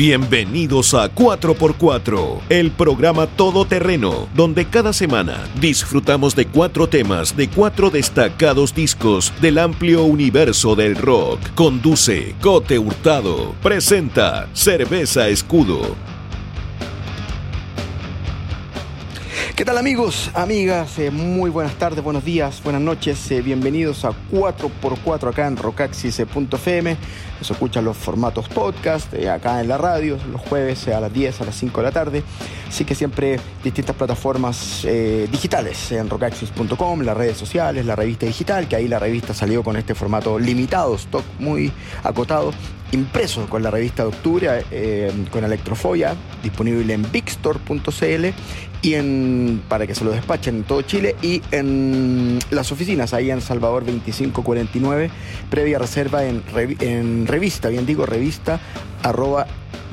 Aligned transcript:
Bienvenidos 0.00 0.94
a 0.94 1.14
4x4, 1.14 2.40
el 2.48 2.70
programa 2.70 3.26
todoterreno, 3.26 4.30
donde 4.34 4.64
cada 4.64 4.94
semana 4.94 5.44
disfrutamos 5.60 6.34
de 6.34 6.46
cuatro 6.46 6.88
temas 6.88 7.36
de 7.36 7.50
cuatro 7.50 7.90
destacados 7.90 8.74
discos 8.74 9.30
del 9.42 9.58
amplio 9.58 10.04
universo 10.04 10.74
del 10.74 10.96
rock. 10.96 11.38
Conduce 11.54 12.34
Cote 12.40 12.78
Hurtado. 12.78 13.54
Presenta 13.62 14.48
Cerveza 14.54 15.28
Escudo. 15.28 15.82
¿Qué 19.60 19.66
tal 19.66 19.76
amigos, 19.76 20.30
amigas? 20.32 20.98
Eh, 20.98 21.10
muy 21.10 21.50
buenas 21.50 21.74
tardes, 21.74 22.02
buenos 22.02 22.24
días, 22.24 22.62
buenas 22.64 22.80
noches. 22.80 23.30
Eh, 23.30 23.42
bienvenidos 23.42 24.06
a 24.06 24.12
4x4 24.32 25.28
acá 25.28 25.46
en 25.46 25.58
rocaxis.fm. 25.58 26.96
Nos 27.38 27.50
escuchan 27.50 27.84
los 27.84 27.94
formatos 27.94 28.48
podcast, 28.48 29.12
eh, 29.12 29.28
acá 29.28 29.60
en 29.60 29.68
la 29.68 29.76
radio, 29.76 30.16
los 30.32 30.40
jueves 30.40 30.88
a 30.88 30.98
las 30.98 31.12
10, 31.12 31.42
a 31.42 31.44
las 31.44 31.56
5 31.56 31.78
de 31.78 31.86
la 31.86 31.92
tarde. 31.92 32.22
Así 32.66 32.86
que 32.86 32.94
siempre 32.94 33.38
distintas 33.62 33.94
plataformas 33.96 34.86
digitales 35.30 35.92
en 35.92 36.08
rocaxis.com, 36.08 37.02
las 37.02 37.16
redes 37.16 37.36
sociales, 37.36 37.84
la 37.84 37.96
revista 37.96 38.24
digital, 38.24 38.66
que 38.66 38.76
ahí 38.76 38.88
la 38.88 38.98
revista 38.98 39.34
salió 39.34 39.62
con 39.62 39.76
este 39.76 39.94
formato 39.94 40.38
limitado, 40.38 40.94
stock 40.94 41.24
muy 41.38 41.70
acotado 42.02 42.54
impreso 42.92 43.48
con 43.48 43.62
la 43.62 43.70
revista 43.70 44.02
de 44.02 44.08
octubre, 44.08 44.64
con 45.30 45.44
Electrofoya, 45.44 46.16
disponible 46.42 46.94
en 46.94 47.10
bigstore.cl 47.12 48.26
y 48.82 48.94
en, 48.94 49.62
para 49.68 49.86
que 49.86 49.94
se 49.94 50.04
lo 50.04 50.10
despachen 50.10 50.56
en 50.56 50.62
todo 50.64 50.82
Chile 50.82 51.16
y 51.22 51.42
en 51.50 52.38
las 52.50 52.72
oficinas 52.72 53.12
ahí 53.12 53.30
en 53.30 53.40
Salvador 53.40 53.84
2549, 53.84 55.10
previa 55.50 55.78
reserva 55.78 56.24
en, 56.24 56.42
en 56.80 57.26
revista, 57.26 57.68
bien 57.68 57.86
digo, 57.86 58.06
revista 58.06 58.60
arroba 59.02 59.46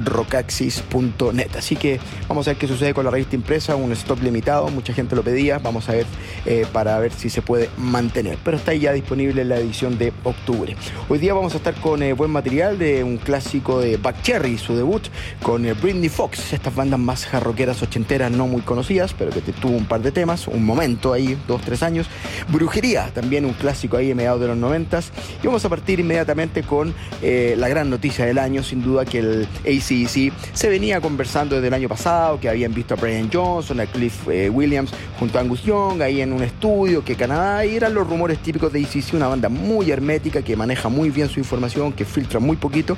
rocaxis.net. 0.03 1.55
Así 1.57 1.75
que 1.75 1.99
vamos 2.27 2.47
a 2.47 2.51
ver 2.51 2.57
qué 2.57 2.67
sucede 2.67 2.93
con 2.93 3.05
la 3.05 3.11
revista 3.11 3.35
impresa, 3.35 3.75
un 3.75 3.91
stock 3.93 4.21
limitado, 4.21 4.67
mucha 4.69 4.93
gente 4.93 5.15
lo 5.15 5.23
pedía, 5.23 5.59
vamos 5.59 5.89
a 5.89 5.93
ver 5.93 6.05
eh, 6.45 6.65
para 6.71 6.99
ver 6.99 7.11
si 7.11 7.29
se 7.29 7.41
puede 7.41 7.69
mantener. 7.77 8.37
Pero 8.43 8.57
está 8.57 8.73
ya 8.73 8.93
disponible 8.93 9.45
la 9.45 9.57
edición 9.57 9.97
de 9.97 10.13
octubre. 10.23 10.75
Hoy 11.09 11.19
día 11.19 11.33
vamos 11.33 11.53
a 11.53 11.57
estar 11.57 11.73
con 11.75 12.03
eh, 12.03 12.13
buen 12.13 12.31
material 12.31 12.77
de 12.77 13.03
un 13.03 13.17
clásico 13.17 13.79
de 13.79 13.97
Back 13.97 14.21
Cherry, 14.21 14.57
su 14.57 14.75
debut, 14.75 15.03
con 15.41 15.65
eh, 15.65 15.73
Britney 15.73 16.09
Fox, 16.09 16.53
estas 16.53 16.75
bandas 16.75 16.99
más 16.99 17.25
jarroqueras 17.25 17.81
ochenteras 17.81 18.31
no 18.31 18.47
muy 18.47 18.61
conocidas, 18.61 19.13
pero 19.17 19.31
que 19.31 19.41
tuvo 19.41 19.75
un 19.75 19.85
par 19.85 20.01
de 20.01 20.11
temas, 20.11 20.47
un 20.47 20.65
momento 20.65 21.13
ahí, 21.13 21.37
dos, 21.47 21.61
tres 21.61 21.83
años. 21.83 22.07
Brujería, 22.49 23.11
también 23.13 23.45
un 23.45 23.53
clásico 23.53 23.97
ahí 23.97 24.11
en 24.11 24.17
mediados 24.17 24.41
de 24.41 24.47
los 24.47 24.57
noventas. 24.57 25.11
Y 25.43 25.47
vamos 25.47 25.63
a 25.65 25.69
partir 25.69 25.99
inmediatamente 25.99 26.63
con 26.63 26.93
la 27.21 27.67
gran 27.67 27.89
noticia 27.89 28.25
del 28.25 28.37
año, 28.37 28.63
sin 28.63 28.81
duda 28.83 29.05
que 29.05 29.19
el 29.19 29.47
ACDC 29.87 30.33
se 30.53 30.69
venía 30.69 30.99
conversando 30.99 31.55
desde 31.55 31.67
el 31.69 31.73
año 31.73 31.87
pasado, 31.87 32.39
que 32.39 32.49
habían 32.49 32.73
visto 32.73 32.93
a 32.93 32.97
Brian 32.97 33.29
Johnson, 33.31 33.79
a 33.79 33.85
Cliff 33.85 34.27
eh, 34.27 34.49
Williams 34.49 34.91
junto 35.19 35.37
a 35.37 35.41
Angus 35.41 35.63
Young 35.63 36.01
ahí 36.01 36.21
en 36.21 36.33
un 36.33 36.43
estudio, 36.43 37.03
que 37.03 37.15
Canadá, 37.15 37.65
y 37.65 37.75
eran 37.75 37.93
los 37.93 38.07
rumores 38.07 38.39
típicos 38.39 38.71
de 38.73 38.83
ACDC, 38.83 39.13
una 39.13 39.27
banda 39.27 39.49
muy 39.49 39.89
hermética, 39.91 40.41
que 40.41 40.55
maneja 40.55 40.89
muy 40.89 41.09
bien 41.09 41.29
su 41.29 41.39
información, 41.39 41.93
que 41.93 42.05
filtra 42.05 42.39
muy 42.39 42.57
poquito, 42.57 42.97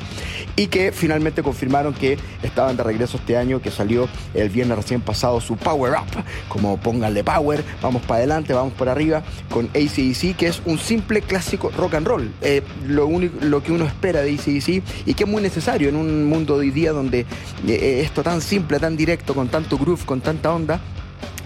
y 0.55 0.67
que 0.67 0.91
finalmente 0.91 1.43
confirmaron 1.43 1.93
que 1.93 2.17
estaban 2.43 2.75
de 2.75 2.83
regreso 2.83 3.17
este 3.17 3.37
año, 3.37 3.61
que 3.61 3.71
salió 3.71 4.07
el 4.33 4.49
viernes 4.49 4.77
recién 4.77 5.01
pasado 5.01 5.39
su 5.41 5.55
Power 5.55 5.93
Up, 5.93 6.23
como 6.49 6.77
pónganle 6.77 7.23
Power, 7.23 7.63
vamos 7.81 8.01
para 8.03 8.19
adelante, 8.19 8.53
vamos 8.53 8.73
por 8.73 8.89
arriba, 8.89 9.23
con 9.49 9.67
ACDC, 9.67 10.35
que 10.35 10.47
es 10.47 10.61
un 10.65 10.77
simple 10.77 11.21
clásico 11.21 11.71
rock 11.77 11.95
and 11.95 12.07
roll, 12.07 12.31
eh, 12.41 12.61
lo, 12.87 13.07
único, 13.07 13.37
lo 13.45 13.63
que 13.63 13.71
uno 13.71 13.85
espera 13.85 14.21
de 14.21 14.33
ACDC 14.33 14.83
y 15.05 15.13
que 15.13 15.23
es 15.23 15.29
muy 15.29 15.41
necesario 15.41 15.89
en 15.89 15.95
un 15.95 16.25
mundo 16.25 16.57
de 16.57 16.67
donde 16.87 17.25
eh, 17.67 18.01
esto 18.03 18.23
tan 18.23 18.41
simple, 18.41 18.79
tan 18.79 18.97
directo, 18.97 19.33
con 19.33 19.49
tanto 19.49 19.77
groove, 19.77 20.05
con 20.05 20.21
tanta 20.21 20.53
onda, 20.53 20.79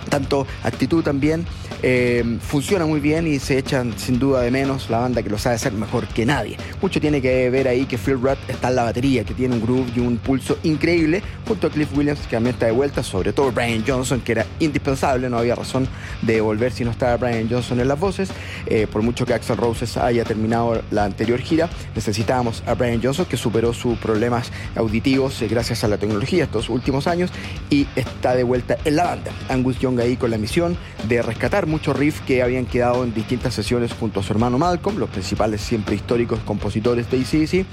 tanto 0.10 0.46
actitud 0.64 1.04
también, 1.04 1.46
eh, 1.84 2.40
funciona 2.40 2.86
muy 2.86 3.00
bien 3.00 3.28
y 3.28 3.40
se 3.40 3.58
echan 3.58 3.94
sin 3.98 4.18
duda 4.18 4.42
de 4.42 4.52
menos 4.52 4.90
la 4.90 5.00
banda 5.00 5.22
que 5.22 5.30
lo 5.30 5.38
sabe 5.38 5.56
hacer 5.56 5.74
mejor 5.74 6.08
que 6.08 6.26
nadie. 6.26 6.58
Mucho 6.82 7.02
tiene 7.02 7.22
que 7.22 7.50
ver 7.50 7.68
ahí 7.68 7.86
que 7.86 7.98
Phil 7.98 8.22
Rudd 8.22 8.38
está 8.48 8.70
en 8.70 8.76
la 8.76 8.84
batería, 8.84 9.24
que 9.24 9.34
tiene 9.34 9.56
un 9.56 9.62
groove 9.62 9.92
y 9.96 10.00
un 10.00 10.18
pulso 10.18 10.58
increíble, 10.64 11.22
junto 11.48 11.68
a 11.68 11.70
Cliff 11.70 11.90
Williams, 11.96 12.22
que 12.22 12.38
también 12.38 12.54
está 12.54 12.68
de 12.68 12.72
vuelta, 12.72 13.04
sobre 13.04 13.34
todo 13.34 13.52
Brian 13.52 13.84
Johnson, 13.86 14.22
que 14.22 14.32
era 14.32 14.46
indispensable, 14.60 15.30
no 15.30 15.38
había 15.38 15.56
razón 15.56 15.88
de 16.22 16.40
volver 16.42 16.72
si 16.72 16.86
no 16.86 16.92
estaba 16.92 17.18
Brian 17.18 17.50
Johnson 17.50 17.80
en 17.80 17.88
las 17.88 18.00
voces. 18.00 18.30
Eh, 18.66 18.88
por 18.90 19.02
mucho 19.02 19.26
que 19.26 19.34
Axel 19.34 19.58
Roses 19.58 19.98
haya 19.98 20.24
terminado 20.24 20.82
la 20.90 21.04
anterior 21.04 21.40
gira, 21.40 21.70
necesitábamos 21.96 22.64
a 22.66 22.76
Brian 22.76 23.02
Johnson, 23.04 23.26
que 23.26 23.36
superó 23.36 23.74
sus 23.74 23.98
problemas 23.98 24.52
auditivos 24.76 25.42
eh, 25.42 25.48
gracias 25.48 25.84
a 25.84 25.88
la 25.88 25.98
tecnología 25.98 26.46
estos 26.46 26.70
últimos 26.70 27.08
años 27.08 27.32
y 27.70 27.88
está 27.96 28.36
de 28.36 28.44
vuelta 28.44 28.78
en 28.86 28.96
la 28.96 29.04
banda. 29.04 29.32
Angus 29.50 29.80
Young 29.80 30.00
ahí 30.00 30.16
con 30.16 30.32
la 30.32 30.38
misión 30.38 30.78
de 31.08 31.22
rescatar 31.22 31.68
muchos 31.74 31.98
riffs 31.98 32.22
que 32.22 32.44
habían 32.44 32.68
quedado 32.68 33.04
en 33.04 33.16
distintas 33.16 33.56
sesiones 33.56 33.94
junto 33.94 34.20
a 34.20 34.24
su 34.24 34.32
hermano 34.32 34.60
Malcolm, 34.60 35.00
los 35.00 35.10
principales 35.10 35.60
siempre 35.60 35.96
históricos 35.96 36.40
compositores 36.46 37.10
de 37.10 37.18
ACDC, 37.18 37.66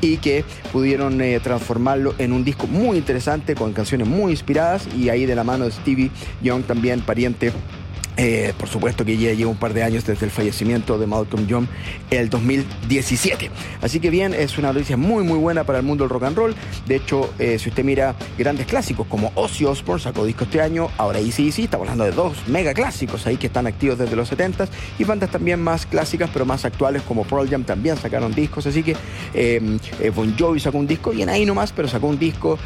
y 0.00 0.18
que 0.18 0.44
pudieron 0.72 1.20
eh, 1.20 1.40
transformarlo 1.40 2.14
en 2.18 2.32
un 2.32 2.44
disco 2.44 2.68
muy 2.68 2.98
interesante 2.98 3.56
con 3.56 3.72
canciones 3.72 4.06
muy 4.06 4.30
inspiradas 4.30 4.86
y 4.96 5.08
ahí 5.08 5.26
de 5.26 5.34
la 5.34 5.42
mano 5.42 5.64
de 5.64 5.72
Stevie 5.72 6.12
Young 6.40 6.62
también 6.62 7.00
pariente 7.00 7.50
eh, 8.20 8.52
por 8.58 8.68
supuesto 8.68 9.04
que 9.04 9.16
ya 9.16 9.32
lleva 9.32 9.48
un 9.48 9.56
par 9.56 9.72
de 9.72 9.84
años 9.84 10.04
desde 10.04 10.26
el 10.26 10.32
fallecimiento 10.32 10.98
de 10.98 11.06
Malcolm 11.06 11.46
Young 11.46 11.66
el 12.10 12.28
2017. 12.28 13.48
Así 13.80 14.00
que 14.00 14.10
bien, 14.10 14.34
es 14.34 14.58
una 14.58 14.72
noticia 14.72 14.96
muy 14.96 15.22
muy 15.22 15.38
buena 15.38 15.62
para 15.62 15.78
el 15.78 15.84
mundo 15.84 16.02
del 16.02 16.10
rock 16.10 16.24
and 16.24 16.36
roll. 16.36 16.54
De 16.88 16.96
hecho, 16.96 17.32
eh, 17.38 17.60
si 17.60 17.68
usted 17.68 17.84
mira 17.84 18.16
grandes 18.36 18.66
clásicos 18.66 19.06
como 19.06 19.30
Ozzy 19.36 19.66
Osbourne 19.66 20.02
sacó 20.02 20.24
disco 20.24 20.42
este 20.44 20.60
año, 20.60 20.88
ahora 20.96 21.20
sí 21.30 21.52
estamos 21.56 21.88
hablando 21.88 22.04
de 22.04 22.10
dos 22.10 22.48
mega 22.48 22.74
clásicos 22.74 23.24
ahí 23.28 23.36
que 23.36 23.46
están 23.46 23.68
activos 23.68 23.98
desde 23.98 24.16
los 24.16 24.32
70s 24.32 24.68
y 24.98 25.04
bandas 25.04 25.30
también 25.30 25.62
más 25.62 25.86
clásicas 25.86 26.28
pero 26.32 26.44
más 26.44 26.64
actuales 26.64 27.02
como 27.02 27.22
Pearl 27.22 27.48
Jam 27.48 27.62
también 27.62 27.96
sacaron 27.96 28.34
discos. 28.34 28.66
Así 28.66 28.82
que 28.82 28.96
eh, 29.32 29.60
Bon 30.12 30.36
Jovi 30.36 30.58
sacó 30.58 30.78
un 30.78 30.88
disco 30.88 31.12
y 31.12 31.22
en 31.22 31.28
ahí 31.28 31.46
nomás, 31.46 31.70
pero 31.70 31.86
sacó 31.86 32.08
un 32.08 32.18
disco. 32.18 32.58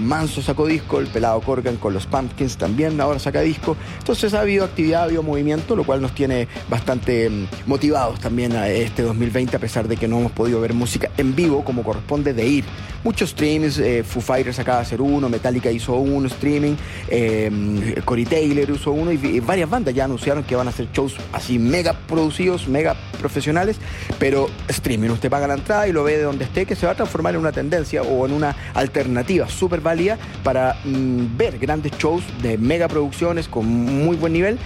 Manso 0.00 0.42
sacó 0.42 0.66
disco, 0.66 0.98
el 0.98 1.06
pelado 1.06 1.40
Corgan 1.42 1.76
con 1.76 1.94
los 1.94 2.06
Pumpkins 2.06 2.56
también 2.56 3.00
ahora 3.00 3.20
saca 3.20 3.40
disco. 3.40 3.76
Entonces 4.00 4.34
ha 4.34 4.40
habido 4.40 4.64
actividad 4.64 4.95
ha 5.00 5.04
habido 5.04 5.22
movimiento, 5.22 5.76
lo 5.76 5.84
cual 5.84 6.00
nos 6.00 6.14
tiene 6.14 6.48
bastante 6.68 7.28
mm, 7.30 7.46
motivados 7.66 8.20
también 8.20 8.54
a 8.56 8.68
este 8.68 9.02
2020, 9.02 9.56
a 9.56 9.60
pesar 9.60 9.88
de 9.88 9.96
que 9.96 10.08
no 10.08 10.18
hemos 10.18 10.32
podido 10.32 10.60
ver 10.60 10.74
música 10.74 11.10
en 11.16 11.34
vivo 11.34 11.64
como 11.64 11.82
corresponde 11.82 12.34
de 12.34 12.46
ir. 12.46 12.64
Muchos 13.04 13.30
streams, 13.30 13.78
eh, 13.78 14.02
Foo 14.02 14.20
Fighters 14.20 14.58
acaba 14.58 14.78
de 14.78 14.82
hacer 14.82 15.00
uno, 15.00 15.28
Metallica 15.28 15.70
hizo 15.70 15.94
uno 15.94 16.26
streaming, 16.26 16.74
eh, 17.08 18.00
Corey 18.04 18.24
Taylor 18.24 18.68
hizo 18.70 18.90
uno 18.90 19.12
y, 19.12 19.40
varias 19.40 19.70
bandas 19.70 19.94
ya 19.94 20.04
anunciaron 20.04 20.42
que 20.42 20.56
van 20.56 20.66
a 20.66 20.70
hacer 20.70 20.88
shows 20.92 21.14
así 21.32 21.58
mega 21.58 21.92
producidos, 21.92 22.66
mega 22.66 22.96
profesionales, 23.20 23.76
pero 24.18 24.48
streaming. 24.68 25.10
Usted 25.10 25.30
paga 25.30 25.46
la 25.46 25.54
entrada 25.54 25.86
y 25.86 25.92
lo 25.92 26.02
ve 26.02 26.16
de 26.16 26.24
donde 26.24 26.44
esté, 26.44 26.66
que 26.66 26.74
se 26.74 26.86
va 26.86 26.92
a 26.92 26.94
transformar 26.96 27.34
en 27.34 27.40
una 27.40 27.52
tendencia 27.52 28.02
o 28.02 28.26
en 28.26 28.32
una 28.32 28.56
alternativa 28.74 29.48
súper 29.48 29.80
válida 29.80 30.18
para 30.42 30.76
mm, 30.84 31.36
ver 31.36 31.58
grandes 31.58 31.92
shows 31.98 32.24
de 32.42 32.58
mega 32.58 32.88
producciones 32.88 33.48
con 33.48 33.66
muy 33.66 34.16
buen 34.16 34.32
nivel 34.32 34.58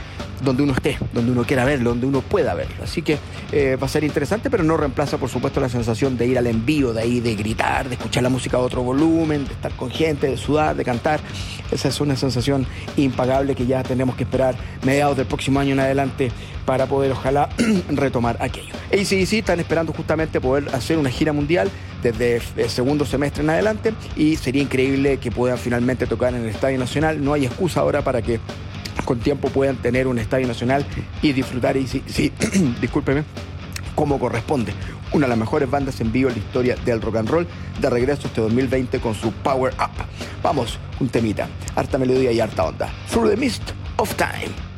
donde 0.42 0.62
uno 0.62 0.72
esté, 0.72 0.98
donde 1.12 1.32
uno 1.32 1.44
quiera 1.44 1.64
verlo, 1.64 1.90
donde 1.90 2.06
uno 2.06 2.20
pueda 2.20 2.54
verlo. 2.54 2.76
Así 2.82 3.02
que 3.02 3.18
eh, 3.52 3.76
va 3.80 3.86
a 3.86 3.88
ser 3.88 4.04
interesante, 4.04 4.50
pero 4.50 4.62
no 4.62 4.76
reemplaza, 4.76 5.18
por 5.18 5.28
supuesto, 5.28 5.60
la 5.60 5.68
sensación 5.68 6.16
de 6.16 6.26
ir 6.26 6.38
al 6.38 6.46
envío, 6.46 6.92
de 6.92 7.02
ahí, 7.02 7.20
de 7.20 7.34
gritar, 7.34 7.88
de 7.88 7.94
escuchar 7.94 8.22
la 8.22 8.28
música 8.28 8.56
a 8.56 8.60
otro 8.60 8.82
volumen, 8.82 9.46
de 9.46 9.52
estar 9.52 9.72
con 9.72 9.90
gente, 9.90 10.28
de 10.28 10.36
sudar, 10.36 10.76
de 10.76 10.84
cantar. 10.84 11.20
Esa 11.70 11.88
es 11.88 12.00
una 12.00 12.16
sensación 12.16 12.66
impagable 12.96 13.54
que 13.54 13.66
ya 13.66 13.82
tenemos 13.82 14.16
que 14.16 14.24
esperar 14.24 14.54
mediados 14.84 15.16
del 15.16 15.26
próximo 15.26 15.60
año 15.60 15.72
en 15.72 15.80
adelante 15.80 16.32
para 16.64 16.86
poder, 16.86 17.12
ojalá, 17.12 17.48
retomar 17.90 18.36
aquello. 18.40 18.74
ACDC 18.92 19.34
están 19.34 19.60
esperando 19.60 19.92
justamente 19.92 20.40
poder 20.40 20.68
hacer 20.74 20.98
una 20.98 21.10
gira 21.10 21.32
mundial 21.32 21.70
desde 22.02 22.40
el 22.56 22.70
segundo 22.70 23.04
semestre 23.04 23.42
en 23.42 23.50
adelante 23.50 23.94
y 24.16 24.36
sería 24.36 24.62
increíble 24.62 25.18
que 25.18 25.30
puedan 25.30 25.58
finalmente 25.58 26.06
tocar 26.06 26.34
en 26.34 26.42
el 26.42 26.48
Estadio 26.48 26.78
Nacional. 26.78 27.22
No 27.22 27.32
hay 27.32 27.46
excusa 27.46 27.80
ahora 27.80 28.02
para 28.02 28.22
que 28.22 28.40
con 29.04 29.18
tiempo 29.20 29.48
puedan 29.48 29.76
tener 29.76 30.06
un 30.06 30.18
estadio 30.18 30.46
nacional 30.46 30.84
y 31.22 31.32
disfrutar, 31.32 31.76
y 31.76 31.86
sí, 31.86 32.02
sí 32.06 32.32
discúlpeme, 32.80 33.24
como 33.94 34.18
corresponde. 34.18 34.72
Una 35.12 35.26
de 35.26 35.30
las 35.30 35.38
mejores 35.38 35.68
bandas 35.68 36.00
en 36.00 36.12
vivo 36.12 36.28
en 36.28 36.36
la 36.36 36.40
historia 36.40 36.76
del 36.84 37.02
rock 37.02 37.16
and 37.16 37.28
roll, 37.28 37.46
de 37.80 37.90
regreso 37.90 38.28
este 38.28 38.40
2020 38.40 39.00
con 39.00 39.14
su 39.14 39.32
Power 39.32 39.74
Up. 39.74 40.04
Vamos, 40.42 40.78
un 41.00 41.08
temita, 41.08 41.48
harta 41.74 41.98
melodía 41.98 42.32
y 42.32 42.40
harta 42.40 42.64
onda. 42.64 42.88
Through 43.10 43.30
the 43.30 43.36
Mist 43.36 43.72
of 43.96 44.14
Time. 44.14 44.70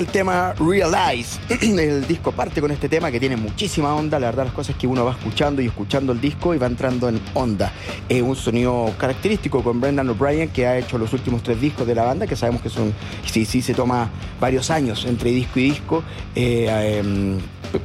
El 0.00 0.06
tema 0.06 0.54
Realize. 0.58 1.38
El 1.60 2.06
disco 2.06 2.32
parte 2.32 2.60
con 2.60 2.70
este 2.70 2.88
tema 2.88 3.10
que 3.10 3.20
tiene 3.20 3.36
muchísima 3.36 3.94
onda. 3.94 4.18
La 4.18 4.28
verdad, 4.28 4.44
las 4.46 4.54
cosas 4.54 4.74
que 4.76 4.86
uno 4.86 5.04
va 5.04 5.12
escuchando 5.12 5.60
y 5.60 5.66
escuchando 5.66 6.12
el 6.12 6.20
disco 6.20 6.54
y 6.54 6.58
va 6.58 6.66
entrando 6.66 7.08
en 7.08 7.20
onda. 7.34 7.70
Es 8.08 8.22
un 8.22 8.34
sonido 8.34 8.92
característico 8.98 9.62
con 9.62 9.80
Brendan 9.80 10.08
O'Brien 10.08 10.48
que 10.48 10.66
ha 10.66 10.78
hecho 10.78 10.96
los 10.96 11.12
últimos 11.12 11.42
tres 11.42 11.60
discos 11.60 11.86
de 11.86 11.94
la 11.94 12.04
banda, 12.04 12.26
que 12.26 12.34
sabemos 12.34 12.62
que 12.62 12.70
son, 12.70 12.94
sí, 13.26 13.44
sí, 13.44 13.60
se 13.60 13.74
toma 13.74 14.08
varios 14.40 14.70
años 14.70 15.04
entre 15.04 15.30
disco 15.30 15.60
y 15.60 15.64
disco. 15.64 16.02
Eh, 16.34 16.98
em, 16.98 17.38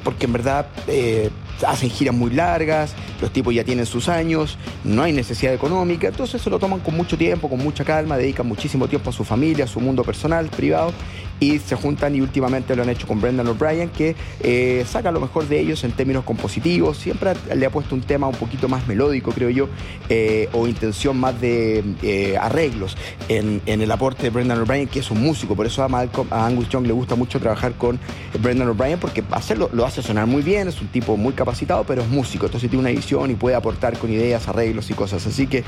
porque 0.03 0.25
en 0.25 0.33
verdad 0.33 0.67
eh, 0.87 1.29
hacen 1.65 1.89
giras 1.89 2.15
muy 2.15 2.31
largas, 2.31 2.93
los 3.21 3.31
tipos 3.31 3.53
ya 3.53 3.63
tienen 3.63 3.85
sus 3.85 4.09
años, 4.09 4.57
no 4.83 5.03
hay 5.03 5.13
necesidad 5.13 5.53
económica, 5.53 6.07
entonces 6.07 6.41
se 6.41 6.49
lo 6.49 6.59
toman 6.59 6.79
con 6.79 6.95
mucho 6.95 7.17
tiempo, 7.17 7.49
con 7.49 7.59
mucha 7.59 7.83
calma, 7.83 8.17
dedican 8.17 8.47
muchísimo 8.47 8.87
tiempo 8.87 9.09
a 9.09 9.13
su 9.13 9.23
familia, 9.23 9.65
a 9.65 9.67
su 9.67 9.79
mundo 9.79 10.03
personal, 10.03 10.47
privado, 10.47 10.91
y 11.39 11.59
se 11.59 11.75
juntan 11.75 12.15
y 12.15 12.21
últimamente 12.21 12.75
lo 12.75 12.83
han 12.83 12.89
hecho 12.89 13.07
con 13.07 13.19
Brendan 13.19 13.47
O'Brien, 13.47 13.89
que 13.89 14.15
eh, 14.41 14.85
saca 14.87 15.11
lo 15.11 15.19
mejor 15.19 15.47
de 15.47 15.59
ellos 15.59 15.83
en 15.83 15.91
términos 15.91 16.23
compositivos, 16.23 16.97
siempre 16.97 17.33
le 17.53 17.65
ha 17.65 17.69
puesto 17.69 17.95
un 17.95 18.01
tema 18.01 18.27
un 18.27 18.35
poquito 18.35 18.67
más 18.67 18.87
melódico, 18.87 19.31
creo 19.31 19.49
yo, 19.49 19.67
eh, 20.09 20.49
o 20.53 20.67
intención 20.67 21.17
más 21.17 21.39
de 21.41 21.83
eh, 22.01 22.37
arreglos 22.37 22.97
en, 23.27 23.61
el 23.65 23.91
aporte 23.91 24.23
de 24.23 24.29
Brendan 24.29 24.61
O'Brien, 24.61 24.87
que 24.87 24.99
es 24.99 25.11
un 25.11 25.21
músico, 25.21 25.55
por 25.55 25.65
eso 25.65 25.83
a, 25.83 25.87
Malcolm, 25.87 26.27
a 26.31 26.45
Angus 26.45 26.69
Young 26.69 26.87
le 26.87 26.93
gusta 26.93 27.15
mucho 27.15 27.39
trabajar 27.39 27.73
con 27.73 27.99
Brendan 28.41 28.69
O'Brien, 28.69 28.99
porque 28.99 29.23
hacerlo, 29.31 29.69
lo 29.73 29.85
hace 29.85 30.01
sonar 30.01 30.27
muy 30.27 30.41
bien, 30.41 30.67
es 30.67 30.81
un 30.81 30.87
tipo 30.87 31.17
muy 31.17 31.33
capacitado, 31.33 31.83
pero 31.83 32.01
es 32.01 32.07
músico, 32.07 32.45
entonces 32.45 32.69
tiene 32.69 32.81
una 32.81 32.89
edición 32.89 33.31
y 33.31 33.35
puede 33.35 33.55
aportar 33.55 33.97
con 33.97 34.11
ideas, 34.11 34.47
arreglos 34.47 34.89
y 34.89 34.93
cosas, 34.93 35.25
así 35.27 35.47
que 35.47 35.63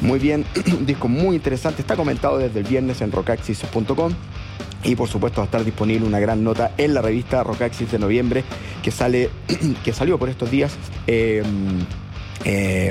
muy 0.00 0.18
bien, 0.18 0.44
un 0.78 0.86
disco 0.86 1.08
muy 1.08 1.36
interesante, 1.36 1.82
está 1.82 1.96
comentado 1.96 2.38
desde 2.38 2.60
el 2.60 2.66
viernes 2.66 3.00
en 3.00 3.10
rockaxis.com. 3.10 4.12
Y 4.84 4.94
por 4.94 5.08
supuesto 5.08 5.40
va 5.40 5.44
a 5.44 5.46
estar 5.46 5.64
disponible 5.64 6.06
una 6.06 6.20
gran 6.20 6.44
nota 6.44 6.72
en 6.78 6.94
la 6.94 7.02
revista 7.02 7.42
Rockaxis 7.42 7.90
de 7.90 7.98
noviembre 7.98 8.44
que 8.82 8.90
sale, 8.90 9.30
que 9.84 9.92
salió 9.92 10.18
por 10.18 10.28
estos 10.28 10.50
días. 10.50 10.76
Eh, 11.06 11.42
eh, 12.48 12.90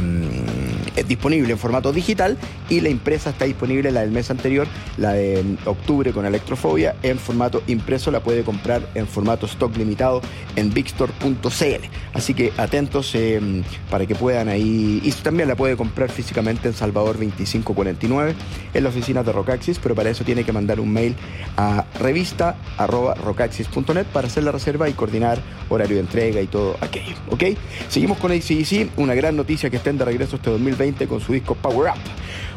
es 0.95 1.07
disponible 1.07 1.51
en 1.51 1.57
formato 1.57 1.91
digital 1.91 2.37
y 2.69 2.81
la 2.81 2.89
impresa 2.89 3.31
está 3.31 3.45
disponible, 3.45 3.91
la 3.91 4.01
del 4.01 4.11
mes 4.11 4.29
anterior, 4.29 4.67
la 4.97 5.13
de 5.13 5.43
octubre 5.65 6.11
con 6.11 6.27
Electrofobia, 6.27 6.95
en 7.01 7.17
formato 7.17 7.63
impreso, 7.67 8.11
la 8.11 8.19
puede 8.19 8.43
comprar 8.43 8.87
en 8.93 9.07
formato 9.07 9.47
stock 9.47 9.75
limitado 9.77 10.21
en 10.55 10.71
bigstore.cl. 10.73 11.87
Así 12.13 12.35
que 12.35 12.53
atentos 12.57 13.15
eh, 13.15 13.63
para 13.89 14.05
que 14.05 14.13
puedan 14.13 14.47
ahí, 14.47 15.01
y 15.03 15.11
también 15.23 15.49
la 15.49 15.55
puede 15.55 15.75
comprar 15.75 16.11
físicamente 16.11 16.67
en 16.67 16.75
Salvador 16.75 17.17
2549 17.17 18.35
en 18.73 18.83
la 18.83 18.89
oficina 18.89 19.23
de 19.23 19.31
Rocaxis, 19.31 19.79
pero 19.79 19.95
para 19.95 20.11
eso 20.11 20.23
tiene 20.23 20.43
que 20.43 20.51
mandar 20.51 20.79
un 20.79 20.93
mail 20.93 21.15
a 21.57 21.83
revista.rocaxis.net 21.99 24.05
para 24.13 24.27
hacer 24.27 24.43
la 24.43 24.51
reserva 24.51 24.87
y 24.87 24.93
coordinar 24.93 25.39
horario 25.69 25.95
de 25.95 26.01
entrega 26.01 26.41
y 26.41 26.47
todo 26.47 26.77
aquello. 26.81 27.15
¿Ok? 27.29 27.43
Seguimos 27.89 28.19
con 28.19 28.31
ACDC, 28.31 28.91
una 28.97 29.15
gran 29.15 29.35
noticia 29.35 29.46
que 29.47 29.77
estén 29.77 29.97
de 29.97 30.03
regreso 30.03 30.35
este 30.35 30.49
2020 30.49 31.07
con 31.07 31.21
su 31.21 31.31
disco 31.31 31.55
Power 31.55 31.91
Up, 31.91 32.01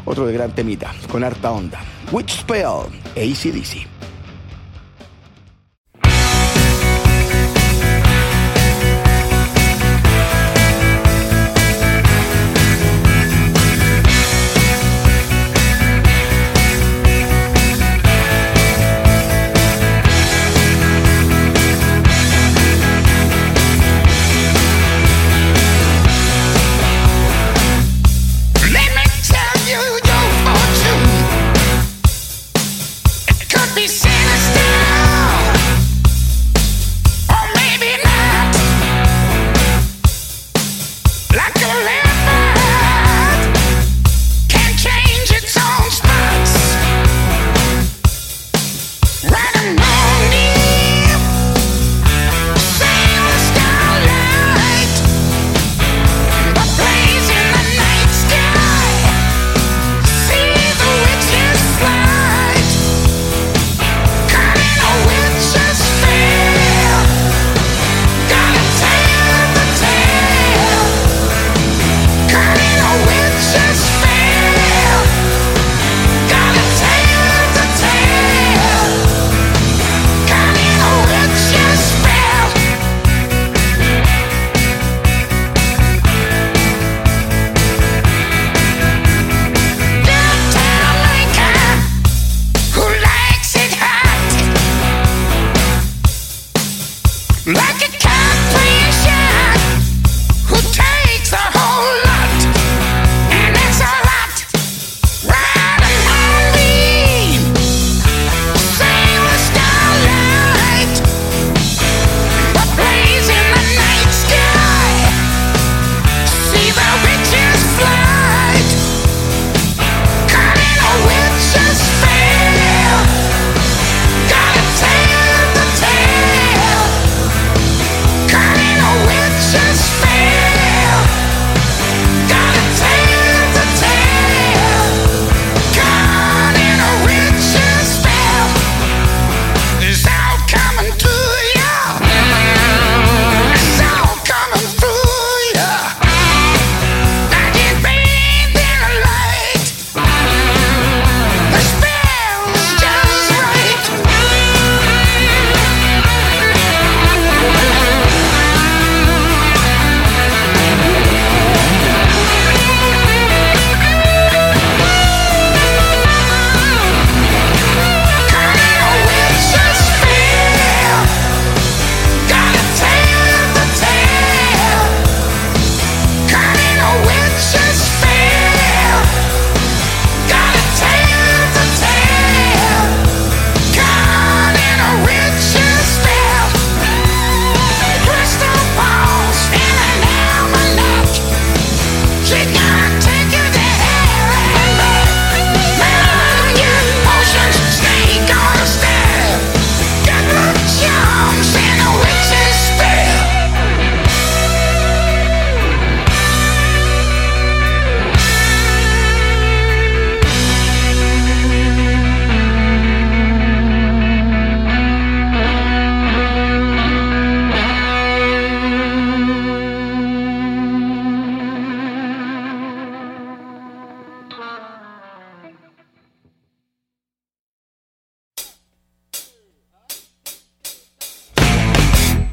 otro 0.03 0.27
de 0.27 0.33
gran 0.33 0.53
temita, 0.53 0.93
con 1.09 1.23
harta 1.23 1.51
onda. 1.51 1.79
Witch 2.11 2.41
Spell, 2.41 2.91
ACDC. 3.15 3.90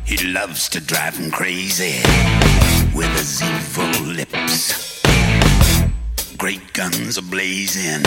He 0.09 0.17
loves 0.33 0.71
to 0.71 0.81
drive 0.81 1.19
him 1.19 1.31
crazy 1.31 2.01
with 2.95 3.13
his 3.13 3.43
evil 3.43 4.07
lips. 4.07 5.03
Great 6.39 6.73
guns 6.73 7.19
are 7.19 7.29
blazing. 7.29 8.03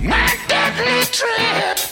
My 0.00 0.36
deadly 0.46 1.04
trip. 1.06 1.87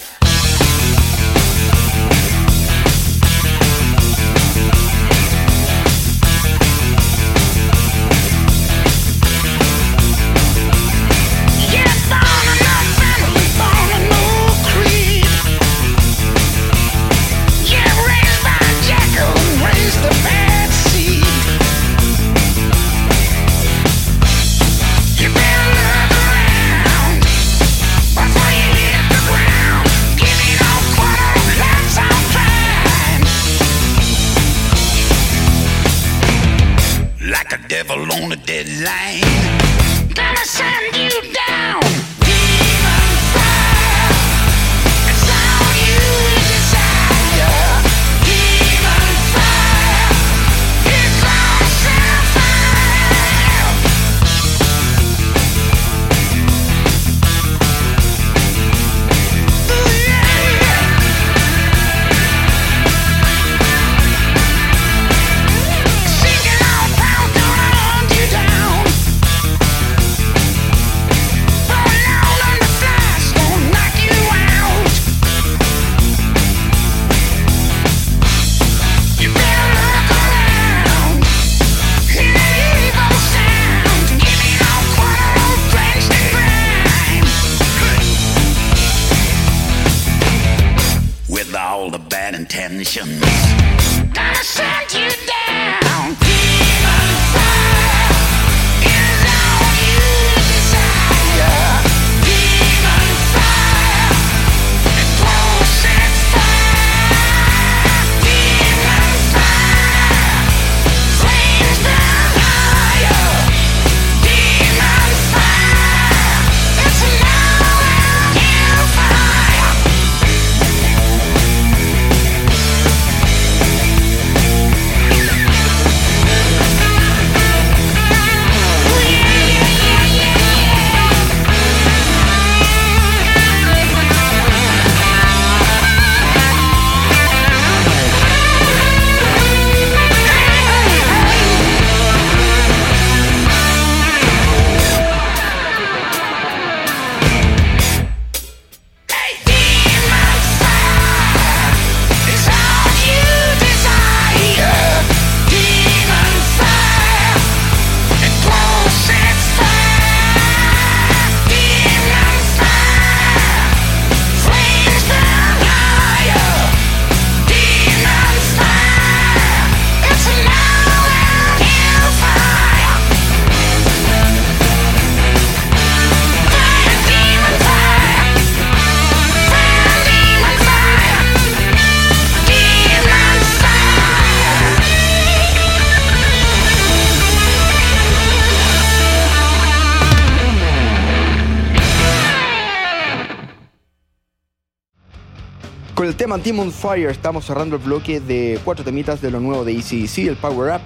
Tema 196.26 196.38
Demon 196.38 196.72
Fire. 196.72 197.08
Estamos 197.08 197.44
cerrando 197.44 197.76
el 197.76 197.82
bloque 197.82 198.18
de 198.18 198.58
cuatro 198.64 198.84
temitas 198.84 199.20
de 199.20 199.30
lo 199.30 199.38
nuevo 199.38 199.64
de 199.64 199.74
ECDC, 199.74 200.26
el 200.26 200.34
Power 200.34 200.74
Up 200.74 200.80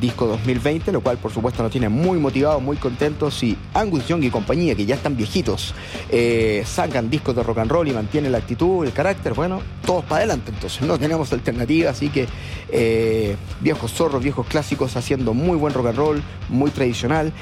disco 0.00 0.26
2020, 0.26 0.92
lo 0.92 1.00
cual 1.00 1.18
por 1.18 1.32
supuesto 1.32 1.62
nos 1.62 1.72
tiene 1.72 1.88
muy 1.88 2.18
motivados, 2.18 2.62
muy 2.62 2.76
contentos 2.76 3.42
y 3.42 3.56
Angus 3.74 4.06
Young 4.06 4.24
y 4.24 4.30
compañía, 4.30 4.74
que 4.74 4.86
ya 4.86 4.94
están 4.94 5.16
viejitos, 5.16 5.74
eh, 6.10 6.62
sacan 6.66 7.10
discos 7.10 7.34
de 7.34 7.42
rock 7.42 7.58
and 7.58 7.70
roll 7.70 7.88
y 7.88 7.92
mantienen 7.92 8.32
la 8.32 8.38
actitud, 8.38 8.84
el 8.84 8.92
carácter, 8.92 9.34
bueno, 9.34 9.60
todos 9.84 10.04
para 10.04 10.18
adelante, 10.18 10.50
entonces 10.54 10.82
no 10.82 10.98
tenemos 10.98 11.32
alternativa, 11.32 11.90
así 11.90 12.08
que 12.08 12.26
eh, 12.70 13.36
viejos 13.60 13.92
zorros, 13.92 14.22
viejos 14.22 14.46
clásicos 14.46 14.96
haciendo 14.96 15.34
muy 15.34 15.56
buen 15.56 15.72
rock 15.72 15.86
and 15.86 15.98
roll, 15.98 16.22
muy 16.48 16.70
tradicional 16.70 17.32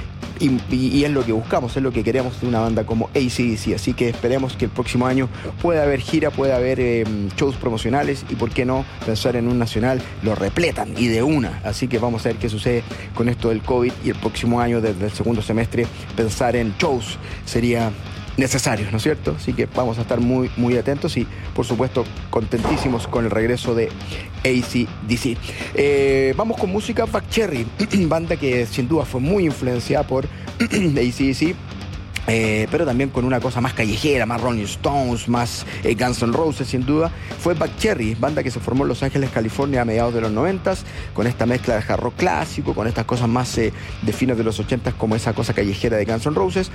y, 0.41 1.05
es 1.05 1.11
lo 1.11 1.25
que 1.25 1.33
buscamos, 1.33 1.77
es 1.77 1.83
lo 1.83 1.93
que 1.93 2.03
queremos 2.03 2.41
de 2.41 2.47
una 2.47 2.61
banda 2.61 2.85
como 2.85 3.09
ACDC, 3.09 3.75
así 3.75 3.95
que 3.95 4.09
esperemos 4.09 4.55
que 4.55 4.67
el 4.67 4.71
próximo 4.71 5.07
año 5.07 5.29
pueda 5.63 5.83
haber 5.83 6.01
gira, 6.01 6.31
pueda 6.31 6.57
haber 6.57 6.81
eh, 6.81 7.05
shows 7.37 7.57
promocionales 7.57 8.25
y 8.29 8.35
por 8.35 8.51
qué 8.51 8.65
no 8.65 8.85
pensar 9.05 9.37
en 9.37 9.49
un 9.49 9.59
nacional, 9.59 10.03
lo 10.23 10.35
repletan 10.35 10.95
y 10.97 11.09
de 11.09 11.23
una, 11.23 11.61
así 11.65 11.89
que 11.89 11.99
vamos 11.99 12.25
a 12.27 12.31
ver 12.31 12.39
qué 12.45 12.51
sucede 12.51 12.85
con 13.15 13.31
esto 13.31 13.49
del 13.49 13.63
COVID 13.63 13.91
y 14.05 14.11
el 14.11 14.17
próximo 14.17 14.61
año 14.61 14.83
desde 14.83 15.07
el 15.07 15.13
segundo 15.13 15.41
semestre 15.41 15.87
pensar 16.15 16.57
en 16.57 16.75
shows 16.77 17.17
sería 17.47 17.91
necesario, 18.37 18.87
¿no 18.91 18.99
es 18.99 19.03
cierto? 19.03 19.35
Así 19.39 19.55
que 19.55 19.65
vamos 19.65 19.97
a 19.97 20.03
estar 20.03 20.21
muy, 20.21 20.51
muy 20.59 20.77
atentos 20.77 21.17
y, 21.17 21.27
por 21.55 21.65
supuesto, 21.65 22.05
contentísimos 22.29 23.07
con 23.07 23.25
el 23.25 23.31
regreso 23.31 23.75
de 23.75 23.89
ACDC. 24.45 25.39
Eh, 25.75 26.35
vamos 26.37 26.59
con 26.59 26.69
música 26.71 27.07
Back 27.07 27.31
Cherry, 27.31 27.67
banda 28.09 28.37
que 28.37 28.67
sin 28.67 28.89
duda 28.89 29.07
fue 29.07 29.23
muy 29.23 29.47
influenciada 29.47 30.07
por 30.07 30.27
ACDC 30.61 31.55
eh, 32.27 32.67
pero 32.71 32.87
también 32.87 33.11
con 33.11 33.25
una 33.25 33.41
cosa 33.41 33.61
más 33.61 33.75
callejera, 33.75 34.25
más 34.27 34.41
Rolling 34.41 34.65
Stones, 34.65 35.29
más 35.29 35.67
eh, 35.83 35.95
Guns 35.95 36.23
N' 36.23 36.33
Roses 36.33 36.69
sin 36.69 36.87
duda, 36.87 37.11
fue 37.39 37.55
Back 37.55 37.77
Cherry, 37.79 38.15
banda 38.15 38.43
que 38.43 38.51
se 38.51 38.61
formó 38.61 38.85
en 38.85 38.89
Los 38.89 39.03
Ángeles, 39.03 39.31
California 39.31 39.83
a 39.83 39.85
mediados 39.85 40.15
de 40.15 40.21
los 40.21 40.33
90 40.33 40.65
con 41.13 41.27
esta 41.27 41.45
mezcla 41.45 41.75
de 41.75 41.83
jarro 41.83 42.13
clásico, 42.13 42.75
con 42.75 42.87
estas 42.87 43.05
cosas 43.05 43.29
más 43.29 43.59
eh, 43.59 43.73
de 44.03 44.13
fines 44.13 44.39
de 44.39 44.45
los 44.45 44.59
80 44.59 44.93
como 44.93 45.15
esa 45.17 45.35
cosa 45.35 45.53
callejera 45.53 45.97
de 45.97 46.05
Guns 46.05 46.27
N' 46.27 46.35
Roses, 46.35 46.71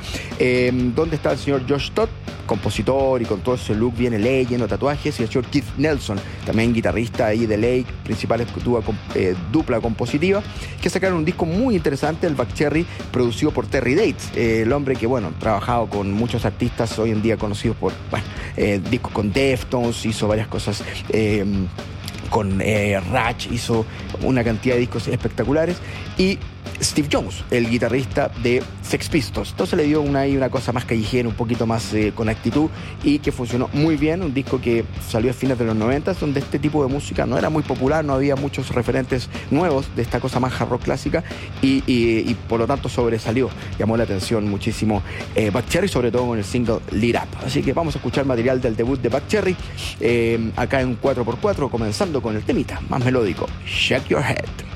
donde 0.96 1.16
está 1.16 1.32
el 1.32 1.38
señor 1.40 1.64
Josh 1.68 1.92
Todd, 1.92 2.10
compositor 2.46 3.22
y 3.22 3.26
con 3.26 3.42
todo 3.42 3.56
ese 3.56 3.74
look 3.74 3.96
bien 3.96 4.14
lleno 4.22 4.64
de 4.66 4.70
tatuajes, 4.70 5.20
y 5.20 5.24
el 5.24 5.30
señor 5.30 5.46
Keith 5.46 5.66
Nelson, 5.78 6.20
también 6.46 6.74
guitarrista 6.74 7.28
ahí 7.28 7.46
de 7.46 7.58
Lake, 7.58 7.86
principales 8.04 8.48
dupla 9.52 9.80
compositiva, 9.80 10.44
que 10.82 10.90
sacaron 10.90 11.20
un 11.20 11.26
disco 11.26 11.46
muy 11.46 11.76
interesante, 11.76 12.28
el 12.28 12.36
Back 12.36 12.54
Cherry, 12.54 12.86
producido 13.12 13.52
por 13.52 13.68
Terry 13.68 13.96
Dates, 13.96 14.30
el 14.36 14.72
hombre 14.72 14.96
que, 14.96 15.08
bueno, 15.08 15.32
trabajado 15.39 15.88
con 15.88 16.12
muchos 16.12 16.45
artistas 16.45 16.97
hoy 16.99 17.12
en 17.12 17.21
día 17.21 17.38
conocidos 17.38 17.78
por 17.78 17.93
bueno, 18.12 18.25
eh, 18.58 18.80
discos 18.89 19.12
con 19.12 19.32
Deftones, 19.32 20.06
hizo 20.06 20.28
varias 20.28 20.47
cosas. 20.47 20.84
Eh, 21.10 21.45
con 22.30 22.62
eh, 22.62 22.99
Ratch 23.12 23.47
hizo 23.52 23.86
una 24.21 24.43
cantidad 24.43 24.75
de 24.75 24.82
discos 24.82 25.08
espectaculares 25.08 25.78
y 26.15 26.38
Steve 26.82 27.08
Jones, 27.12 27.44
el 27.52 27.70
guitarrista 27.70 28.32
de 28.42 28.64
Sex 28.82 29.10
Pistols. 29.10 29.52
Entonces 29.52 29.78
le 29.78 29.84
dio 29.84 30.02
una, 30.02 30.24
una 30.24 30.50
cosa 30.50 30.72
más 30.72 30.86
callejera, 30.86 31.28
un 31.28 31.36
poquito 31.36 31.66
más 31.66 31.94
eh, 31.94 32.12
con 32.16 32.30
actitud 32.30 32.70
y 33.04 33.20
que 33.20 33.32
funcionó 33.32 33.70
muy 33.74 33.96
bien. 33.98 34.22
Un 34.22 34.34
disco 34.34 34.60
que 34.62 34.86
salió 35.08 35.32
a 35.32 35.34
fines 35.34 35.58
de 35.58 35.66
los 35.66 35.76
90, 35.76 36.14
donde 36.14 36.40
este 36.40 36.60
tipo 36.60 36.86
de 36.86 36.92
música 36.92 37.26
no 37.26 37.38
era 37.38 37.50
muy 37.50 37.64
popular, 37.64 38.04
no 38.04 38.14
había 38.14 38.36
muchos 38.36 38.70
referentes 38.74 39.30
nuevos 39.52 39.88
de 39.96 40.02
esta 40.02 40.20
cosa 40.20 40.40
más 40.40 40.60
hard 40.60 40.70
rock 40.70 40.84
clásica 40.84 41.24
y, 41.62 42.34
por 42.48 42.60
lo 42.60 42.68
tanto 42.68 42.90
sobresalió. 42.90 43.50
Llamó 43.78 43.98
la 43.98 44.04
atención 44.04 44.50
muchísimo 44.50 45.02
eh, 45.36 45.52
Cherry, 45.70 45.88
sobre 45.88 46.12
todo 46.12 46.28
con 46.28 46.38
el 46.38 46.46
single 46.46 46.80
Lead 46.92 47.22
Up. 47.22 47.46
Así 47.46 47.62
que 47.62 47.74
vamos 47.74 47.96
a 47.96 48.00
escuchar 48.00 48.26
material 48.26 48.62
del 48.62 48.76
debut 48.76 49.00
de 49.02 49.10
Buck 49.10 49.28
Cherry 49.28 49.56
eh, 50.00 50.52
acá 50.56 50.82
en 50.82 51.00
4x4, 51.00 51.70
comenzando 51.70 52.22
con 52.22 52.36
el 52.36 52.44
temita 52.44 52.80
más 52.90 53.04
melódico, 53.04 53.48
Shake 53.66 54.08
Your 54.08 54.22
Head. 54.22 54.69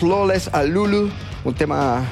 Escuchamos 0.00 0.18
Lawless 0.18 0.48
a 0.54 0.62
Lulu, 0.62 1.10
un 1.44 1.54
tema 1.54 2.02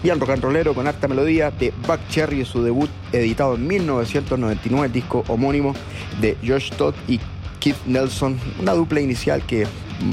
bien 0.00 0.20
rock 0.20 0.30
and 0.30 0.42
rollero 0.44 0.74
con 0.74 0.86
harta 0.86 1.08
melodía 1.08 1.50
de 1.50 1.72
Buck 1.84 1.98
Cherry, 2.08 2.44
su 2.44 2.62
debut 2.62 2.88
editado 3.10 3.56
en 3.56 3.66
1999, 3.66 4.86
el 4.86 4.92
disco 4.92 5.24
homónimo 5.26 5.74
de 6.20 6.36
Josh 6.46 6.70
Todd 6.70 6.94
y 7.08 7.18
Keith 7.58 7.84
Nelson, 7.86 8.38
una 8.60 8.74
dupla 8.74 9.00
inicial 9.00 9.42
que 9.42 9.66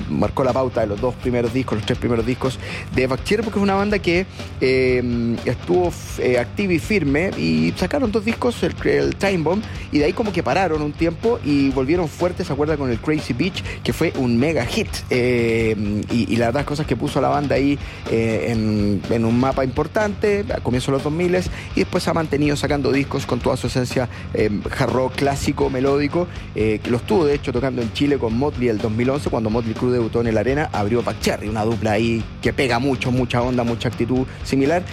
marcó 0.10 0.44
la 0.44 0.54
pauta 0.54 0.82
de 0.82 0.88
los 0.88 1.00
dos 1.00 1.14
primeros 1.14 1.54
discos, 1.54 1.78
los 1.78 1.86
tres 1.86 2.00
primeros 2.00 2.26
discos 2.26 2.58
de 2.96 3.06
Bacchier, 3.06 3.44
porque 3.44 3.60
es 3.60 3.64
una 3.64 3.76
banda 3.76 4.00
que 4.00 4.26
eh, 4.60 5.36
estuvo 5.46 5.92
eh, 6.20 6.46
y 6.58 6.80
firme 6.80 7.32
y 7.38 7.74
sacaron 7.78 8.12
dos 8.12 8.26
discos, 8.26 8.62
el, 8.64 8.76
Time 9.16 9.38
Bomb, 9.38 9.64
y 9.92 10.00
de 10.00 10.06
ahí 10.06 10.14
como 10.14 10.32
que 10.32 10.44
pararon 10.44 10.82
un 10.82 10.92
tiempo 10.92 11.40
y 11.44 11.70
volvieron 11.70 12.08
fuertes, 12.08 12.48
¿se 12.48 12.54
acuerda? 12.54 12.78
Con 12.78 12.92
el 12.92 13.00
Crazy 13.00 13.34
Beach, 13.34 13.64
que 13.84 13.94
fue 13.94 14.14
un 14.18 14.38
mega 14.38 14.66
hit. 14.66 14.88
Eh, 15.10 16.04
y, 16.12 16.38
las 16.38 16.54
dos 16.54 16.64
cosas 16.66 16.86
que 16.86 16.96
puso 16.96 17.20
la 17.20 17.30
banda 17.30 17.56
ahí 17.56 17.80
en, 18.12 19.26
un 19.26 19.40
mapa 19.40 19.64
importante, 19.64 20.46
a 20.54 20.60
comienzos 20.60 20.88
de 20.88 20.92
los 20.94 21.04
2000 21.04 21.28
y 21.76 21.80
después 21.80 22.08
ha 22.08 22.14
mantenido 22.14 22.56
sacando 22.56 22.92
discos 22.92 23.26
con 23.26 23.40
toda 23.40 23.58
su 23.58 23.68
esencia 23.68 24.08
hard 24.36 24.92
rock 24.92 25.16
clásico, 25.16 25.72
melódico, 25.72 26.28
que 26.54 26.80
los 26.90 27.02
tuvo 27.08 27.26
de 27.26 27.34
hecho 27.34 27.52
tocando 27.52 27.82
en 27.82 27.92
Chile 27.94 28.20
con 28.20 28.38
Motley 28.38 28.70
el 28.70 28.78
2011, 28.78 29.30
cuando 29.32 29.50
Motley 29.50 29.74
Cruz 29.74 29.94
debutó 29.94 30.22
en 30.22 30.28
el 30.28 30.38
Arena, 30.38 30.70
abrió 30.72 31.04
Cherry, 31.22 31.48
una 31.50 31.64
dupla 31.64 31.94
ahí 31.94 32.24
que 32.42 32.54
pega 32.54 32.80
mucho, 32.80 33.12
mucha 33.12 33.42
onda, 33.42 33.64
mucha 33.64 33.90
actitud 33.90 34.26
similar. 34.44 34.84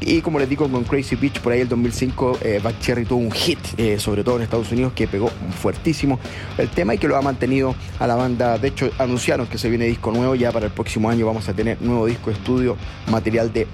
Y 0.00 0.20
como 0.20 0.38
les 0.38 0.48
digo, 0.48 0.68
con 0.68 0.84
Crazy 0.84 1.16
Beach, 1.16 1.40
por 1.40 1.52
ahí 1.52 1.60
el 1.60 1.68
2005, 1.68 2.38
eh, 2.42 2.60
tuvo 3.08 3.18
un 3.18 3.32
hit, 3.32 3.58
eh, 3.76 3.98
sobre 3.98 4.22
todo 4.24 4.36
en 4.36 4.42
Estados 4.42 4.70
Unidos, 4.70 4.92
que 4.94 5.08
pegó 5.08 5.30
fuertísimo 5.60 6.18
el 6.58 6.68
tema 6.68 6.94
y 6.94 6.98
que 6.98 7.08
lo 7.08 7.16
ha 7.16 7.22
mantenido 7.22 7.74
a 7.98 8.06
la 8.06 8.14
banda. 8.14 8.58
De 8.58 8.68
hecho, 8.68 8.90
anunciaron 8.98 9.46
que 9.46 9.58
se 9.58 9.68
viene 9.68 9.86
disco 9.86 10.12
nuevo, 10.12 10.34
ya 10.34 10.52
para 10.52 10.66
el 10.66 10.72
próximo 10.72 11.10
año 11.10 11.26
vamos 11.26 11.48
a 11.48 11.54
tener 11.54 11.80
nuevo 11.80 12.06
disco 12.06 12.30
estudio, 12.30 12.76
material 13.10 13.52
de 13.52 13.66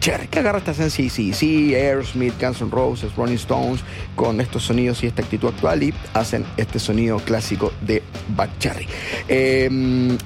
Cherry, 0.00 0.28
que 0.28 0.38
agarra 0.38 0.58
esta 0.58 0.70
esencia 0.70 1.08
sí, 1.10 1.32
sí, 1.32 1.74
Aerosmith, 1.74 2.34
Guns 2.40 2.60
N' 2.60 2.70
Roses, 2.70 3.14
Rolling 3.16 3.34
Stones, 3.36 3.80
con 4.14 4.40
estos 4.40 4.62
sonidos 4.62 5.02
y 5.02 5.06
esta 5.08 5.22
actitud 5.22 5.48
actual 5.48 5.82
y 5.82 5.94
hacen 6.14 6.44
este 6.56 6.78
sonido 6.78 7.18
clásico 7.18 7.72
de 7.82 8.02
Cherry. 8.58 8.86
Em, 9.28 10.16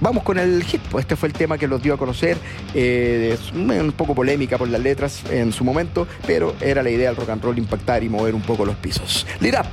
vamos 0.00 0.22
con 0.22 0.38
el 0.38 0.64
hit, 0.64 0.80
pues 0.90 1.04
este 1.04 1.16
fue 1.16 1.28
el 1.28 1.32
tema 1.32 1.58
que 1.58 1.66
los 1.66 1.82
dio 1.82 1.94
a 1.94 1.96
conocer, 1.96 2.36
eh, 2.74 3.34
es 3.34 3.52
un 3.52 3.92
poco 3.96 4.14
polémica 4.14 4.58
por 4.58 4.68
las 4.68 4.80
letras 4.80 5.22
en 5.30 5.52
su 5.52 5.64
momento, 5.64 6.06
pero 6.26 6.54
era 6.60 6.82
la 6.82 6.90
idea 6.90 7.08
del 7.08 7.16
rock 7.16 7.30
and 7.30 7.42
roll 7.42 7.58
impactar 7.58 8.02
y 8.02 8.08
mover 8.08 8.34
un 8.34 8.42
poco 8.42 8.64
los 8.64 8.76
pisos. 8.76 9.26
Lit 9.40 9.54
Up, 9.54 9.66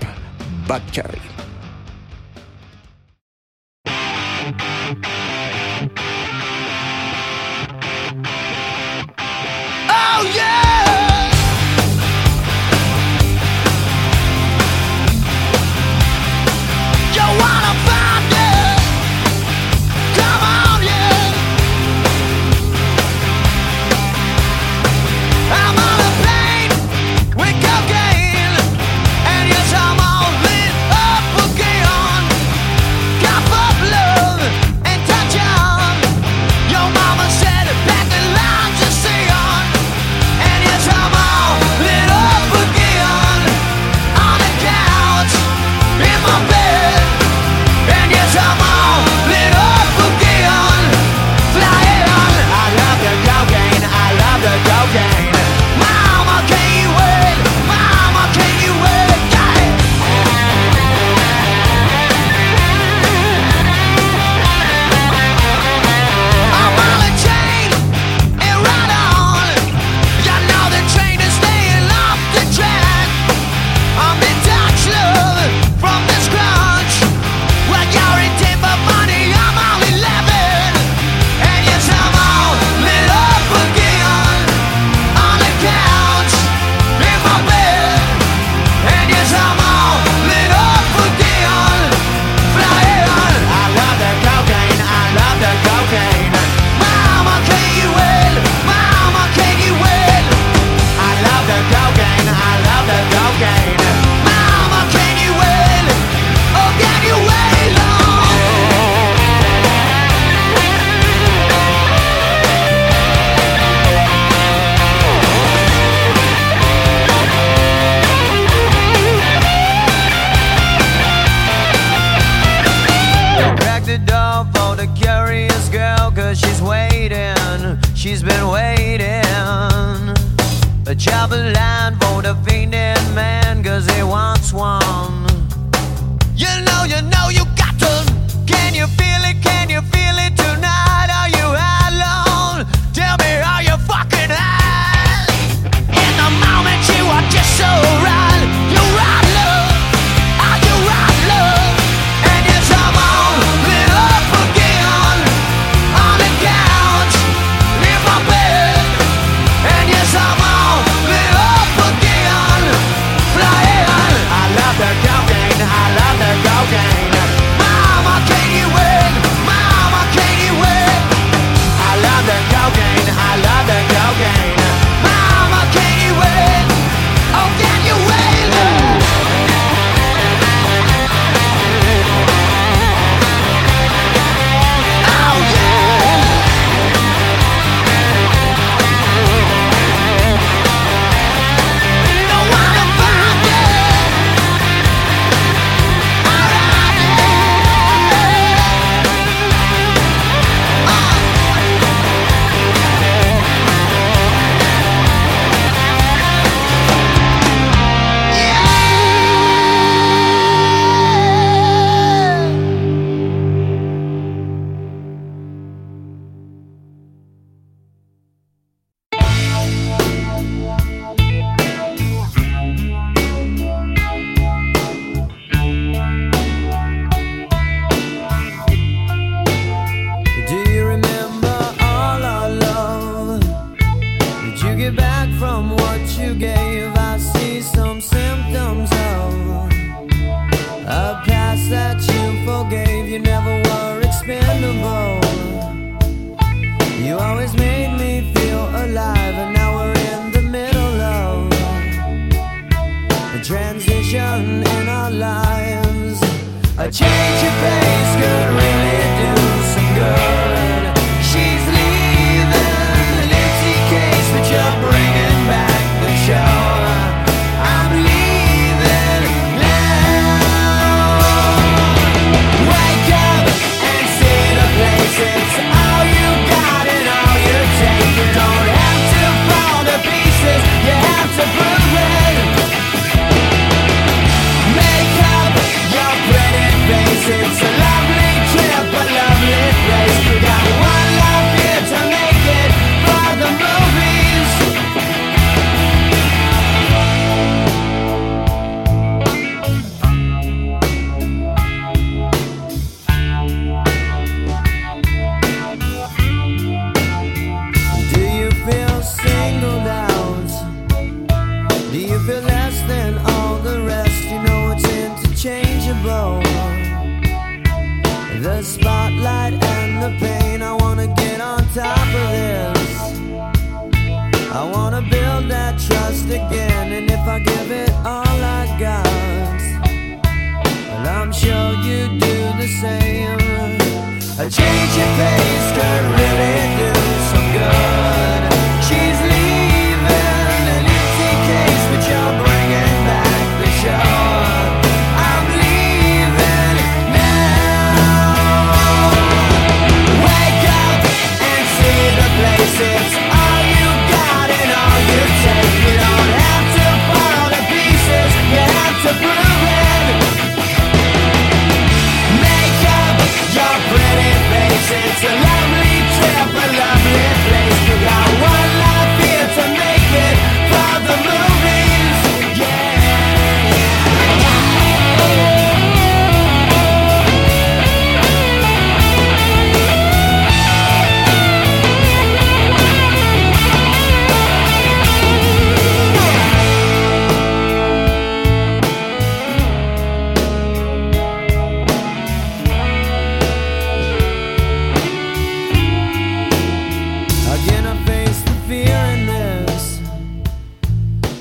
Buck 0.67 0.81
Cherry. 0.91 1.34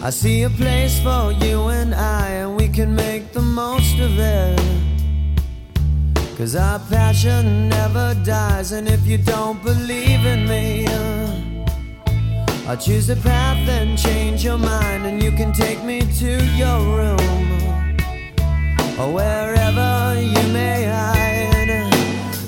I 0.07 0.11
see 0.11 0.43
a 0.43 0.51
place 0.51 1.01
for 1.01 1.33
you 1.33 1.69
and 1.69 1.95
I, 1.95 2.29
and 2.29 2.57
we 2.57 2.69
can 2.69 2.95
make 2.95 3.33
the 3.33 3.41
most 3.41 3.99
of 3.99 4.19
it. 4.19 4.61
Cause 6.37 6.55
our 6.55 6.79
passion 6.91 7.71
never 7.71 8.15
dies, 8.23 8.73
and 8.73 8.87
if 8.87 9.07
you 9.07 9.17
don't 9.17 9.65
believe 9.65 10.27
in 10.27 10.47
me, 10.47 10.87
I'll 12.69 12.77
choose 12.77 13.09
a 13.09 13.17
path 13.17 13.67
and 13.67 13.97
change 13.97 14.45
your 14.45 14.59
mind, 14.59 15.07
and 15.07 15.23
you 15.23 15.31
can 15.31 15.55
take 15.55 15.83
me 15.83 16.01
to 16.01 16.33
your 16.55 16.81
room 16.99 17.19
or 19.01 19.11
wherever 19.11 20.21
you 20.21 20.43
may 20.53 20.85
hide. 20.85 21.95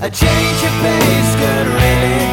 A 0.02 0.10
change 0.10 0.60
of 0.62 0.74
pace 0.84 1.32
could 1.40 1.66
really 1.68 2.25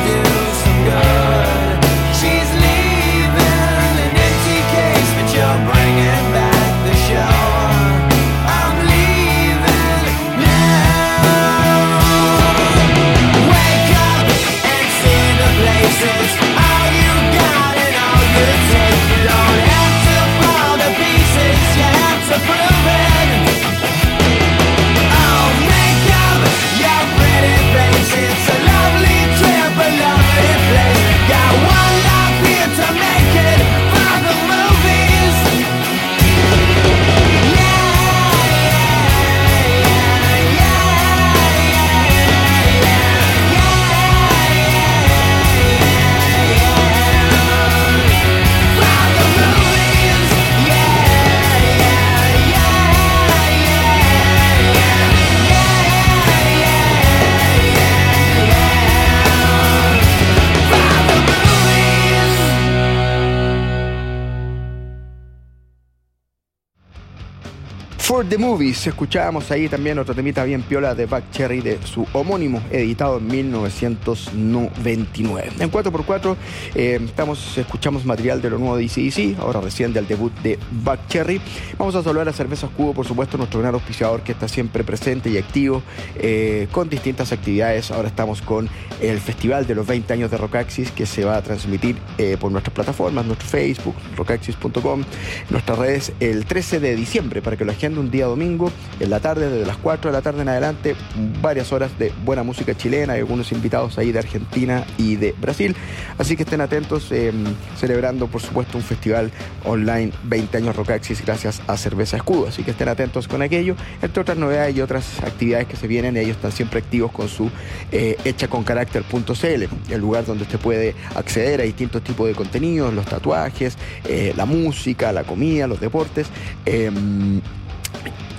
The 68.30 68.38
Movies, 68.38 68.88
escuchábamos 68.88 69.52
ahí 69.52 69.68
también 69.68 70.00
otro 70.00 70.16
temita 70.16 70.46
bien 70.46 70.62
piola 70.62 70.96
de 70.96 71.06
Buck 71.06 71.30
Cherry 71.32 71.60
de 71.60 71.78
su 71.86 72.08
homónimo, 72.14 72.62
editado 72.72 73.18
en 73.18 73.28
1999. 73.28 75.52
En 75.60 75.70
4x4 75.70 76.38
eh, 76.76 77.02
estamos, 77.04 77.58
escuchamos 77.58 78.06
material 78.06 78.42
de 78.42 78.50
lo 78.50 78.60
nuevo 78.60 78.78
de 78.78 78.86
DCDC, 78.86 79.40
ahora 79.40 79.60
recién 79.60 79.92
del 79.92 80.08
debut 80.08 80.32
de 80.42 80.58
Buck 80.84 81.00
Cherry. 81.10 81.42
Vamos 81.78 81.96
a 81.96 82.04
saludar 82.04 82.30
a 82.30 82.34
Cerveza 82.34 82.68
Escudo, 82.68 82.94
por 82.94 83.06
supuesto, 83.06 83.38
nuestro 83.38 83.60
gran 83.60 83.74
auspiciador 83.74 84.22
que 84.22 84.32
está 84.32 84.48
siempre 84.48 84.84
presente 84.84 85.30
y 85.30 85.38
activo 85.38 85.84
eh, 86.16 86.68
con 86.72 86.90
distintas 86.90 87.34
actividades. 87.34 87.92
Ahora 87.92 88.08
estamos 88.08 88.42
con 88.42 88.70
el 89.02 89.20
Festival 89.20 89.68
de 89.68 89.76
los 89.76 89.86
20 89.86 90.14
años 90.14 90.32
de 90.32 90.38
Rockaxis 90.38 90.92
que 90.92 91.06
se 91.06 91.26
va 91.26 91.36
a 91.38 91.42
transmitir 91.42 91.98
eh, 92.18 92.38
por 92.40 92.52
nuestras 92.52 92.74
plataformas, 92.74 93.26
nuestro 93.26 93.48
Facebook, 93.48 93.96
rockaxis.com, 94.16 95.04
nuestras 95.50 95.78
redes 95.78 96.14
el 96.20 96.46
13 96.46 96.80
de 96.80 96.96
diciembre 96.96 97.42
para 97.42 97.58
que 97.58 97.66
lo 97.66 97.72
agenden 97.72 98.00
un 98.00 98.12
día 98.14 98.28
domingo 98.28 98.72
en 98.99 99.09
la 99.09 99.20
tarde, 99.20 99.49
desde 99.49 99.66
las 99.66 99.76
4 99.78 100.09
de 100.11 100.16
la 100.16 100.22
tarde 100.22 100.43
en 100.43 100.49
adelante, 100.49 100.95
varias 101.41 101.74
horas 101.74 101.97
de 101.99 102.14
buena 102.24 102.43
música 102.43 102.78
chilena 102.78 103.18
y 103.18 103.20
algunos 103.20 103.51
invitados 103.51 103.97
ahí 103.97 104.11
de 104.11 104.20
Argentina 104.20 104.86
y 104.97 105.18
de 105.18 105.34
Brasil. 105.34 105.76
Así 106.18 106.38
que 106.38 106.43
estén 106.43 106.61
atentos, 106.61 107.11
eh, 107.11 107.34
celebrando 107.78 108.28
por 108.28 108.41
supuesto 108.41 108.78
un 108.78 108.84
festival 108.84 109.32
online 109.66 110.11
20 110.24 110.57
años 110.57 110.76
Rockaxis 110.76 111.26
gracias 111.26 111.61
a 111.68 111.76
Cerveza 111.76 112.16
Escudo. 112.18 112.47
Así 112.47 112.64
que 112.64 112.72
estén 112.72 112.88
atentos 112.88 113.28
con 113.28 113.41
aquello, 113.41 113.76
entre 114.01 114.22
otras 114.22 114.38
novedades 114.38 114.76
y 114.78 114.82
otras 114.82 115.20
actividades 115.24 115.68
que 115.68 115.76
se 115.76 115.88
vienen. 115.88 116.16
Ellos 116.16 116.36
están 116.36 116.51
siempre 116.51 116.80
activos 116.80 117.11
con 117.11 117.28
su 117.28 117.49
eh, 117.91 118.16
hechaconcarácter.cl, 118.24 119.91
el 119.91 119.99
lugar 119.99 120.26
donde 120.26 120.43
usted 120.43 120.59
puede 120.59 120.95
acceder 121.16 121.61
a 121.61 121.64
distintos 121.64 122.03
tipos 122.03 122.28
de 122.28 122.36
contenidos, 122.36 122.93
los 122.93 123.05
tatuajes, 123.05 123.76
eh, 124.07 124.34
la 124.38 124.45
música, 124.45 125.11
la 125.11 125.24
comida, 125.24 125.66
los 125.66 125.80
deportes. 125.80 126.28
em, 126.66 127.41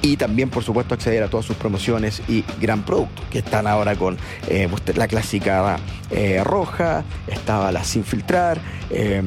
y 0.04 0.18
también, 0.18 0.50
por 0.50 0.62
supuesto, 0.62 0.92
acceder 0.92 1.22
a 1.22 1.28
todas 1.28 1.46
sus 1.46 1.56
promociones 1.56 2.20
y 2.28 2.44
gran 2.60 2.82
producto, 2.82 3.22
que 3.30 3.38
están 3.38 3.66
ahora 3.66 3.96
con 3.96 4.18
eh, 4.48 4.68
usted- 4.70 4.96
la 4.98 5.08
clásica 5.08 5.78
eh, 6.10 6.42
roja, 6.44 7.04
estaba 7.26 7.72
la 7.72 7.82
sin 7.84 8.04
filtrar, 8.04 8.58
eh, 8.90 9.22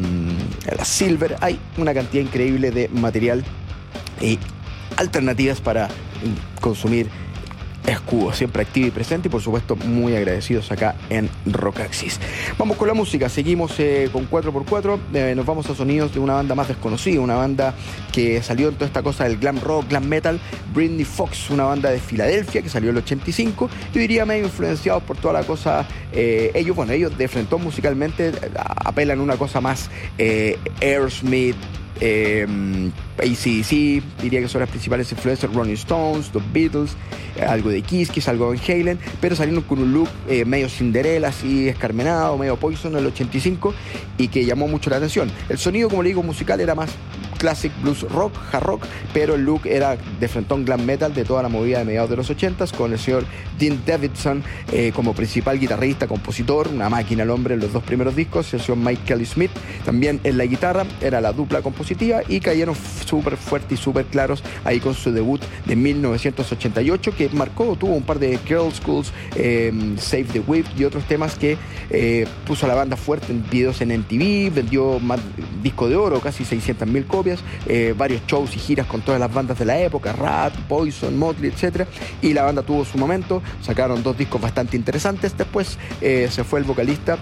la 0.77 0.85
silver. 0.85 1.35
Hay 1.41 1.59
una 1.77 1.95
cantidad 1.95 2.23
increíble 2.23 2.69
de 2.69 2.89
material 2.89 3.43
y 4.21 4.37
alternativas 4.97 5.61
para 5.61 5.87
consumir 6.61 7.09
escudo, 7.87 8.33
siempre 8.33 8.61
activo 8.61 8.87
y 8.87 8.91
presente 8.91 9.29
y 9.29 9.31
por 9.31 9.41
supuesto 9.41 9.75
muy 9.75 10.15
agradecidos 10.15 10.71
acá 10.71 10.95
en 11.09 11.29
Rockaxis. 11.45 12.19
Vamos 12.57 12.77
con 12.77 12.87
la 12.87 12.93
música, 12.93 13.29
seguimos 13.29 13.79
eh, 13.79 14.09
con 14.11 14.29
4x4, 14.29 14.99
eh, 15.13 15.33
nos 15.35 15.45
vamos 15.45 15.69
a 15.69 15.75
sonidos 15.75 16.13
de 16.13 16.19
una 16.19 16.33
banda 16.33 16.53
más 16.53 16.67
desconocida, 16.67 17.21
una 17.21 17.35
banda 17.35 17.73
que 18.11 18.41
salió 18.41 18.69
en 18.69 18.75
toda 18.75 18.87
esta 18.87 19.01
cosa 19.01 19.23
del 19.23 19.37
glam 19.37 19.59
rock, 19.61 19.87
glam 19.89 20.07
metal, 20.07 20.39
Britney 20.73 21.05
Fox, 21.05 21.49
una 21.49 21.63
banda 21.63 21.89
de 21.89 21.99
Filadelfia 21.99 22.61
que 22.61 22.69
salió 22.69 22.89
en 22.89 22.97
el 22.97 23.03
85, 23.03 23.69
yo 23.93 23.99
diría 23.99 24.25
medio 24.25 24.45
influenciados 24.45 25.03
por 25.03 25.17
toda 25.17 25.33
la 25.33 25.43
cosa, 25.43 25.87
eh, 26.11 26.51
ellos, 26.53 26.75
bueno, 26.75 26.91
ellos 26.91 27.17
de 27.17 27.27
frente 27.27 27.55
musicalmente 27.55 28.33
apelan 28.83 29.19
a 29.19 29.23
una 29.23 29.37
cosa 29.37 29.61
más 29.61 29.89
Aerosmith, 30.81 31.55
eh, 32.01 32.45
ACDC, 33.17 34.21
diría 34.21 34.41
que 34.41 34.47
son 34.47 34.61
las 34.61 34.69
principales 34.69 35.11
influencias, 35.11 35.53
Rolling 35.53 35.73
Stones, 35.73 36.31
The 36.31 36.39
Beatles, 36.53 36.95
eh, 37.35 37.43
algo 37.43 37.69
de 37.69 37.81
Kiss, 37.81 38.09
Kiss, 38.09 38.27
algo 38.27 38.51
de 38.51 38.59
Halen, 38.59 38.99
pero 39.19 39.35
salieron 39.35 39.63
con 39.63 39.79
un 39.79 39.93
look 39.93 40.09
eh, 40.27 40.45
medio 40.45 40.69
Cinderella, 40.69 41.29
así 41.29 41.67
escarmenado, 41.67 42.37
medio 42.37 42.57
Poison 42.57 42.93
en 42.93 42.99
el 42.99 43.07
85 43.07 43.73
y 44.17 44.27
que 44.27 44.45
llamó 44.45 44.67
mucho 44.67 44.89
la 44.89 44.97
atención. 44.97 45.31
El 45.49 45.57
sonido, 45.57 45.89
como 45.89 46.03
le 46.03 46.09
digo, 46.09 46.23
musical 46.23 46.59
era 46.59 46.75
más 46.75 46.89
classic 47.37 47.71
blues 47.81 48.01
rock, 48.03 48.33
hard 48.51 48.63
rock, 48.63 48.85
pero 49.13 49.35
el 49.35 49.43
look 49.43 49.61
era 49.65 49.97
de 50.19 50.27
frentón 50.27 50.65
glam 50.65 50.85
metal 50.85 51.13
de 51.13 51.25
toda 51.25 51.43
la 51.43 51.49
movida 51.49 51.79
de 51.79 51.85
mediados 51.85 52.09
de 52.09 52.17
los 52.17 52.29
80s, 52.29 52.71
con 52.75 52.91
el 52.91 52.99
señor 52.99 53.25
Dean 53.57 53.81
Davidson 53.85 54.43
eh, 54.71 54.91
como 54.93 55.13
principal 55.13 55.59
guitarrista, 55.59 56.07
compositor, 56.07 56.67
una 56.67 56.89
máquina 56.89 57.23
el 57.23 57.29
hombre 57.29 57.55
en 57.55 57.61
los 57.61 57.73
dos 57.73 57.83
primeros 57.83 58.15
discos, 58.15 58.53
el 58.53 58.61
señor 58.61 58.77
Mike 58.77 59.01
Kelly 59.05 59.25
Smith 59.25 59.51
también 59.85 60.19
en 60.23 60.37
la 60.37 60.45
guitarra, 60.45 60.85
era 61.01 61.21
la 61.21 61.33
dupla 61.33 61.61
compositiva 61.61 62.21
y 62.27 62.39
cayeron 62.39 62.75
súper 63.05 63.37
fuertes 63.37 63.79
y 63.79 63.81
súper 63.81 64.05
claros 64.05 64.43
ahí 64.63 64.79
con 64.79 64.93
su 64.93 65.11
debut 65.11 65.41
de 65.65 65.75
1988 65.75 67.15
que 67.15 67.29
marcó, 67.29 67.75
tuvo 67.75 67.93
un 67.93 68.03
par 68.03 68.19
de 68.19 68.37
Girl 68.45 68.71
Schools, 68.71 69.11
eh, 69.35 69.71
Save 69.97 70.25
the 70.25 70.39
Whip 70.39 70.65
y 70.77 70.83
otros 70.83 71.03
temas 71.05 71.35
que 71.35 71.57
eh, 71.89 72.27
puso 72.45 72.65
a 72.65 72.69
la 72.69 72.75
banda 72.75 72.97
fuerte 72.97 73.31
en 73.31 73.47
videos 73.49 73.81
en 73.81 73.89
MTV, 73.89 74.53
vendió 74.53 74.99
más 74.99 75.19
disco 75.61 75.87
de 75.89 75.95
oro, 75.95 76.19
casi 76.19 76.45
600 76.45 76.87
mil 76.87 77.05
copias, 77.05 77.26
eh, 77.65 77.93
varios 77.97 78.21
shows 78.27 78.55
y 78.55 78.59
giras 78.59 78.87
con 78.87 79.01
todas 79.01 79.19
las 79.19 79.33
bandas 79.33 79.59
de 79.59 79.65
la 79.65 79.79
época, 79.79 80.13
Rat, 80.13 80.53
Poison, 80.67 81.17
Motley, 81.17 81.51
etc. 81.51 81.87
Y 82.21 82.33
la 82.33 82.43
banda 82.43 82.61
tuvo 82.61 82.85
su 82.85 82.97
momento, 82.97 83.41
sacaron 83.61 84.03
dos 84.03 84.17
discos 84.17 84.41
bastante 84.41 84.77
interesantes, 84.77 85.37
después 85.37 85.77
se 85.99 86.43
fue 86.43 86.59
el 86.59 86.65
vocalista 86.65 87.17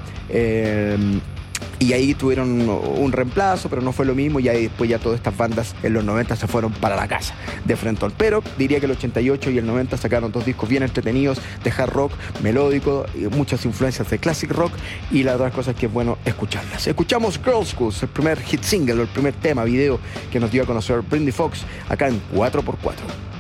y 1.80 1.93
ahí 1.93 2.13
tuvieron 2.13 2.70
un 2.70 3.11
reemplazo, 3.11 3.70
pero 3.70 3.82
no 3.82 3.91
fue 3.91 4.05
lo 4.05 4.16
mismo 4.16 4.39
y 4.39 4.49
ahí 4.49 4.63
después 4.63 4.89
ya 4.89 4.99
todas 4.99 5.18
estas 5.18 5.36
bandas 5.36 5.76
en 5.84 5.93
los 5.93 6.03
90 6.03 6.36
se 6.36 6.47
fueron 6.47 6.72
para 6.74 6.95
la 6.95 7.07
casa 7.07 7.36
de 7.66 7.76
Frentón. 7.76 8.13
Pero 8.18 8.43
diría 8.57 8.80
que 8.80 8.86
el 8.86 8.91
88 8.93 9.51
y 9.51 9.57
el 9.57 9.66
90 9.66 9.97
sacaron 9.97 10.32
dos 10.32 10.45
discos 10.45 10.70
bien 10.70 10.84
entretenidos 10.84 11.39
de 11.63 11.72
hard 11.72 11.91
rock, 11.91 12.11
melódico, 12.41 13.05
muchas 13.32 13.66
influencias 13.66 14.09
de 14.09 14.20
classic 14.20 14.51
rock 14.51 14.74
y 15.11 15.24
la 15.24 15.36
otra 15.36 15.51
cosa 15.51 15.72
es 15.72 15.78
que 15.78 15.88
es 15.88 15.93
bueno 15.93 16.18
escucharlas. 16.26 16.88
Escuchamos 16.88 17.39
Girl 17.43 17.66
Schools, 17.66 18.03
el 18.03 18.09
primer 18.09 18.39
hit 18.41 18.63
single, 18.63 19.01
el 19.01 19.07
primer 19.07 19.34
tema, 19.34 19.63
video 19.63 19.99
que 20.32 20.39
nos 20.39 20.51
dio 20.51 20.63
a 20.63 20.66
conocer 20.66 21.01
Brindy 21.01 21.32
Fox 21.32 21.66
acá 21.89 22.07
en 22.07 22.22
4x4. 22.34 23.35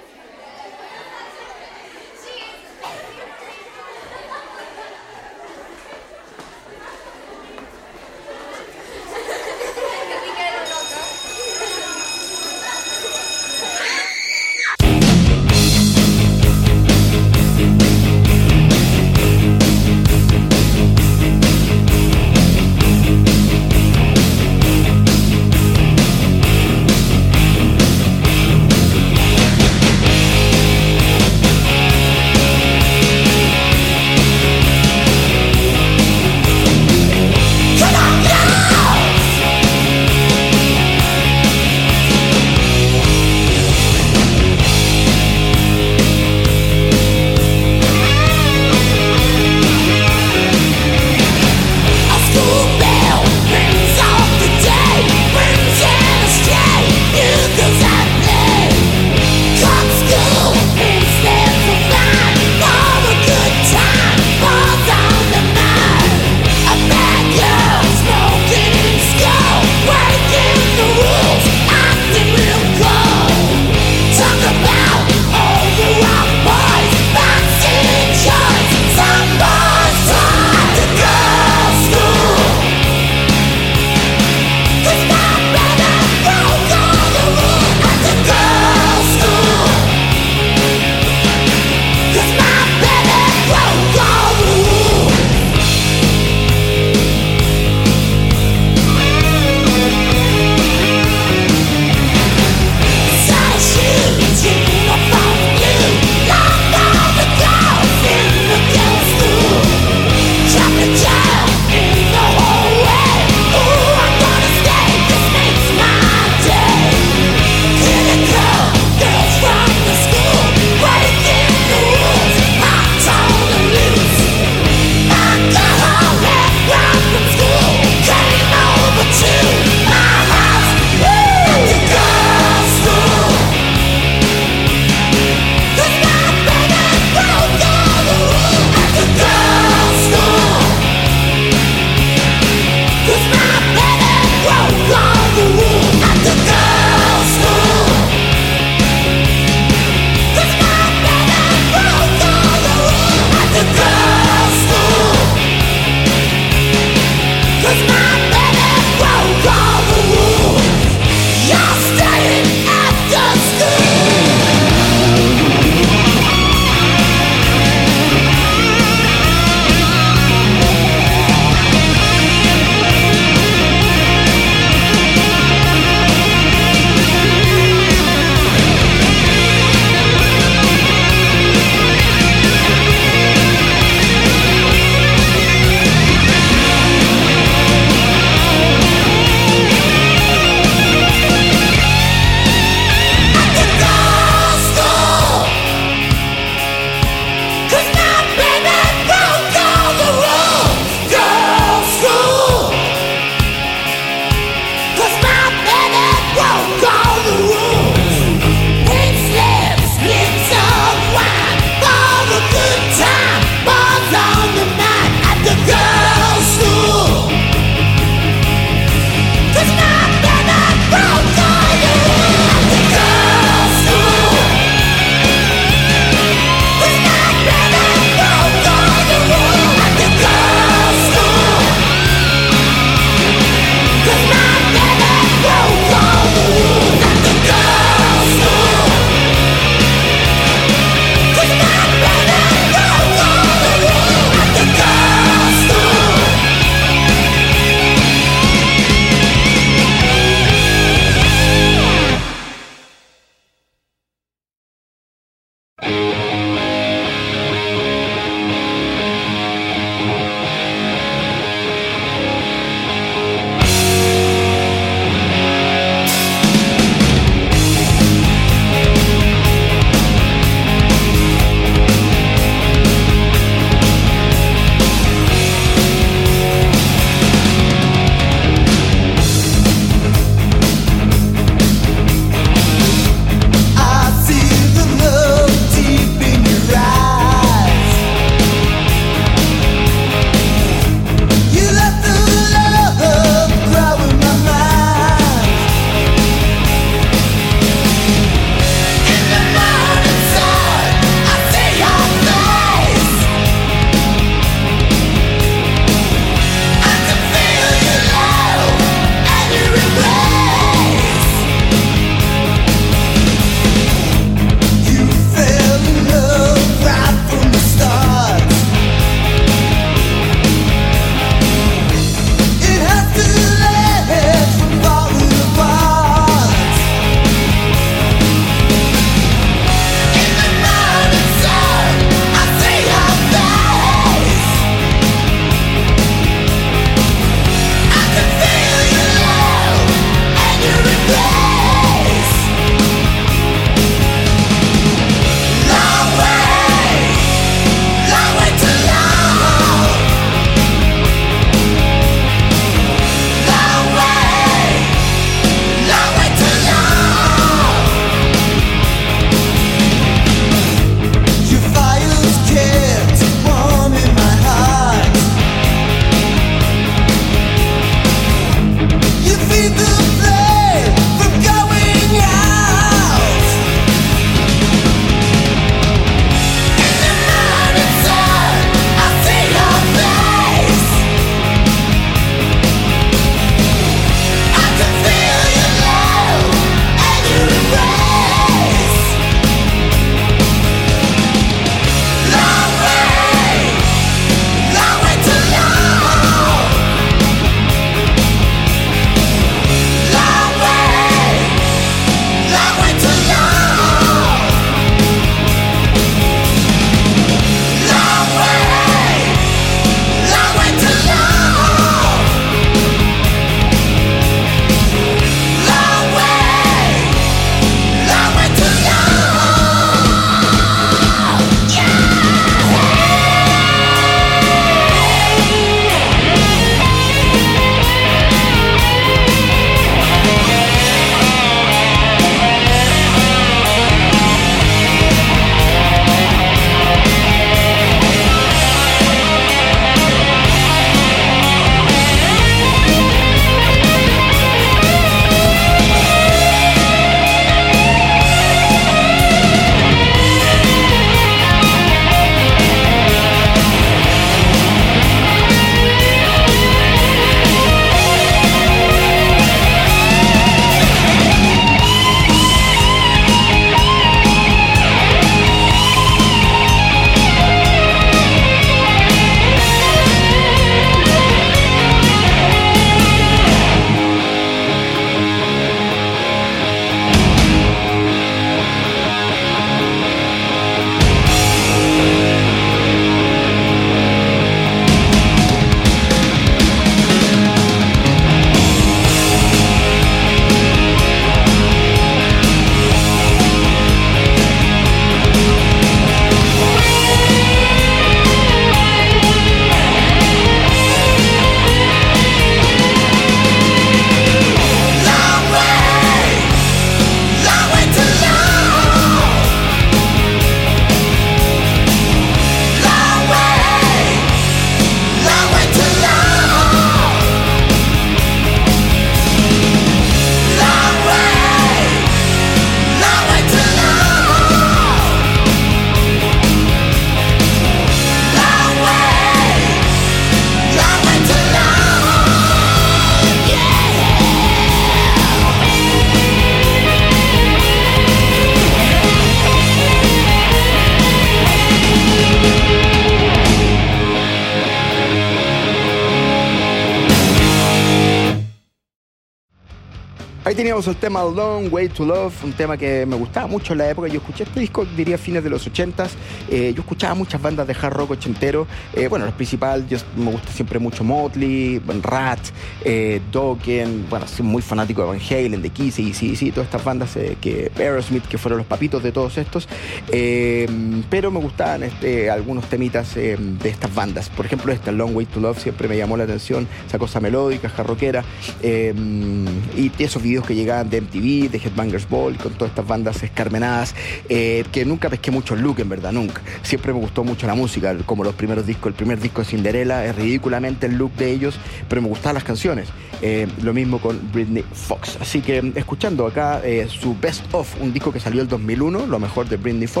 Teníamos 550.81 550.87
el 550.87 550.95
tema 550.95 551.23
Long 551.23 551.71
Way 551.71 551.89
to 551.89 552.05
Love, 552.05 552.43
un 552.43 552.53
tema 552.53 552.75
que 552.75 553.05
me 553.05 553.15
gustaba 553.15 553.45
mucho 553.45 553.73
en 553.73 553.79
la 553.79 553.89
época. 553.89 554.07
Yo 554.07 554.19
escuché 554.19 554.43
este 554.45 554.59
disco, 554.59 554.85
diría, 554.97 555.17
fines 555.17 555.43
de 555.43 555.49
los 555.49 555.69
80s. 555.69 556.09
Eh, 556.49 556.73
yo 556.75 556.81
escuchaba 556.81 557.13
muchas 557.13 557.41
bandas 557.41 557.67
de 557.67 557.75
hard 557.79 557.93
rock 557.93 558.11
ochentero. 558.11 558.65
Eh, 558.93 559.07
bueno, 559.07 559.25
el 559.25 559.33
principal, 559.33 559.87
yo 559.87 559.97
me 560.15 560.31
gusta 560.31 560.51
siempre 560.51 560.79
mucho 560.79 561.03
Motley, 561.03 561.81
Rat, 562.01 562.39
eh, 562.83 563.21
Dokken. 563.31 564.07
Bueno, 564.09 564.27
soy 564.27 564.45
muy 564.45 564.61
fanático 564.61 565.01
de 565.01 565.07
Van 565.09 565.19
Halen, 565.19 565.61
de 565.61 565.69
Kiss 565.69 565.99
y 565.99 566.13
sí, 566.13 566.35
sí, 566.35 566.51
todas 566.51 566.65
estas 566.65 566.83
bandas 566.83 567.17
que 567.41 567.71
Aerosmith, 567.77 568.25
que 568.27 568.37
fueron 568.37 568.57
los 568.57 568.67
papitos 568.67 569.03
de 569.03 569.11
todos 569.11 569.37
estos. 569.37 569.67
Pero 570.11 571.31
me 571.31 571.39
gustaban 571.39 571.83
este, 571.83 572.29
algunos 572.29 572.65
temitas 572.65 573.15
de 573.15 573.57
estas 573.63 573.93
bandas. 573.93 574.29
Por 574.29 574.45
ejemplo, 574.45 574.71
esta 574.71 574.91
Long 574.91 575.15
Way 575.15 575.25
to 575.27 575.39
Love 575.39 575.59
siempre 575.59 575.87
me 575.87 575.97
llamó 575.97 576.17
la 576.17 576.25
atención, 576.25 576.67
esa 576.87 576.99
cosa 576.99 577.19
melódica, 577.19 577.69
jarroquera. 577.69 578.23
y 578.61 579.91
esos 579.99 580.21
videos 580.21 580.45
que 580.45 580.55
llegaban 580.55 580.89
de 580.89 581.01
MTV, 581.01 581.51
de 581.51 581.57
Headbangers 581.57 582.09
Ball, 582.09 582.37
con 582.37 582.53
todas 582.53 582.71
estas 582.71 582.87
bandas 582.87 583.23
escarmenadas, 583.23 583.95
eh, 584.29 584.65
que 584.71 584.85
nunca 584.85 585.09
pesqué 585.09 585.31
mucho 585.31 585.53
el 585.53 585.61
look, 585.61 585.79
en 585.79 585.89
verdad, 585.89 586.11
nunca. 586.11 586.41
Siempre 586.63 586.93
me 586.93 586.99
gustó 586.99 587.23
mucho 587.23 587.47
la 587.47 587.55
música, 587.55 587.95
como 588.05 588.23
los 588.23 588.35
primeros 588.35 588.65
discos. 588.65 588.87
El 588.87 588.95
primer 588.95 589.19
disco 589.19 589.41
de 589.41 589.47
Cinderella 589.47 590.05
es 590.05 590.15
ridículamente 590.15 590.87
el 590.87 590.97
look 590.97 591.13
de 591.15 591.31
ellos, 591.31 591.59
pero 591.87 592.01
me 592.01 592.07
gustaban 592.07 592.35
las 592.35 592.43
canciones. 592.43 592.89
Eh, 593.21 593.47
lo 593.61 593.71
mismo 593.71 593.99
con 593.99 594.19
Britney 594.31 594.63
Fox. 594.73 595.17
Así 595.21 595.41
que 595.41 595.71
escuchando 595.75 596.25
acá 596.25 596.61
eh, 596.63 596.87
su 596.89 597.15
Best 597.19 597.43
Of, 597.53 597.79
un 597.79 597.93
disco 597.93 598.11
que 598.11 598.19
salió 598.19 598.41
el 598.41 598.47
2001, 598.47 599.05
lo 599.05 599.19
mejor 599.19 599.47
de 599.47 599.57
Britney 599.57 599.87
Fox, 599.87 600.00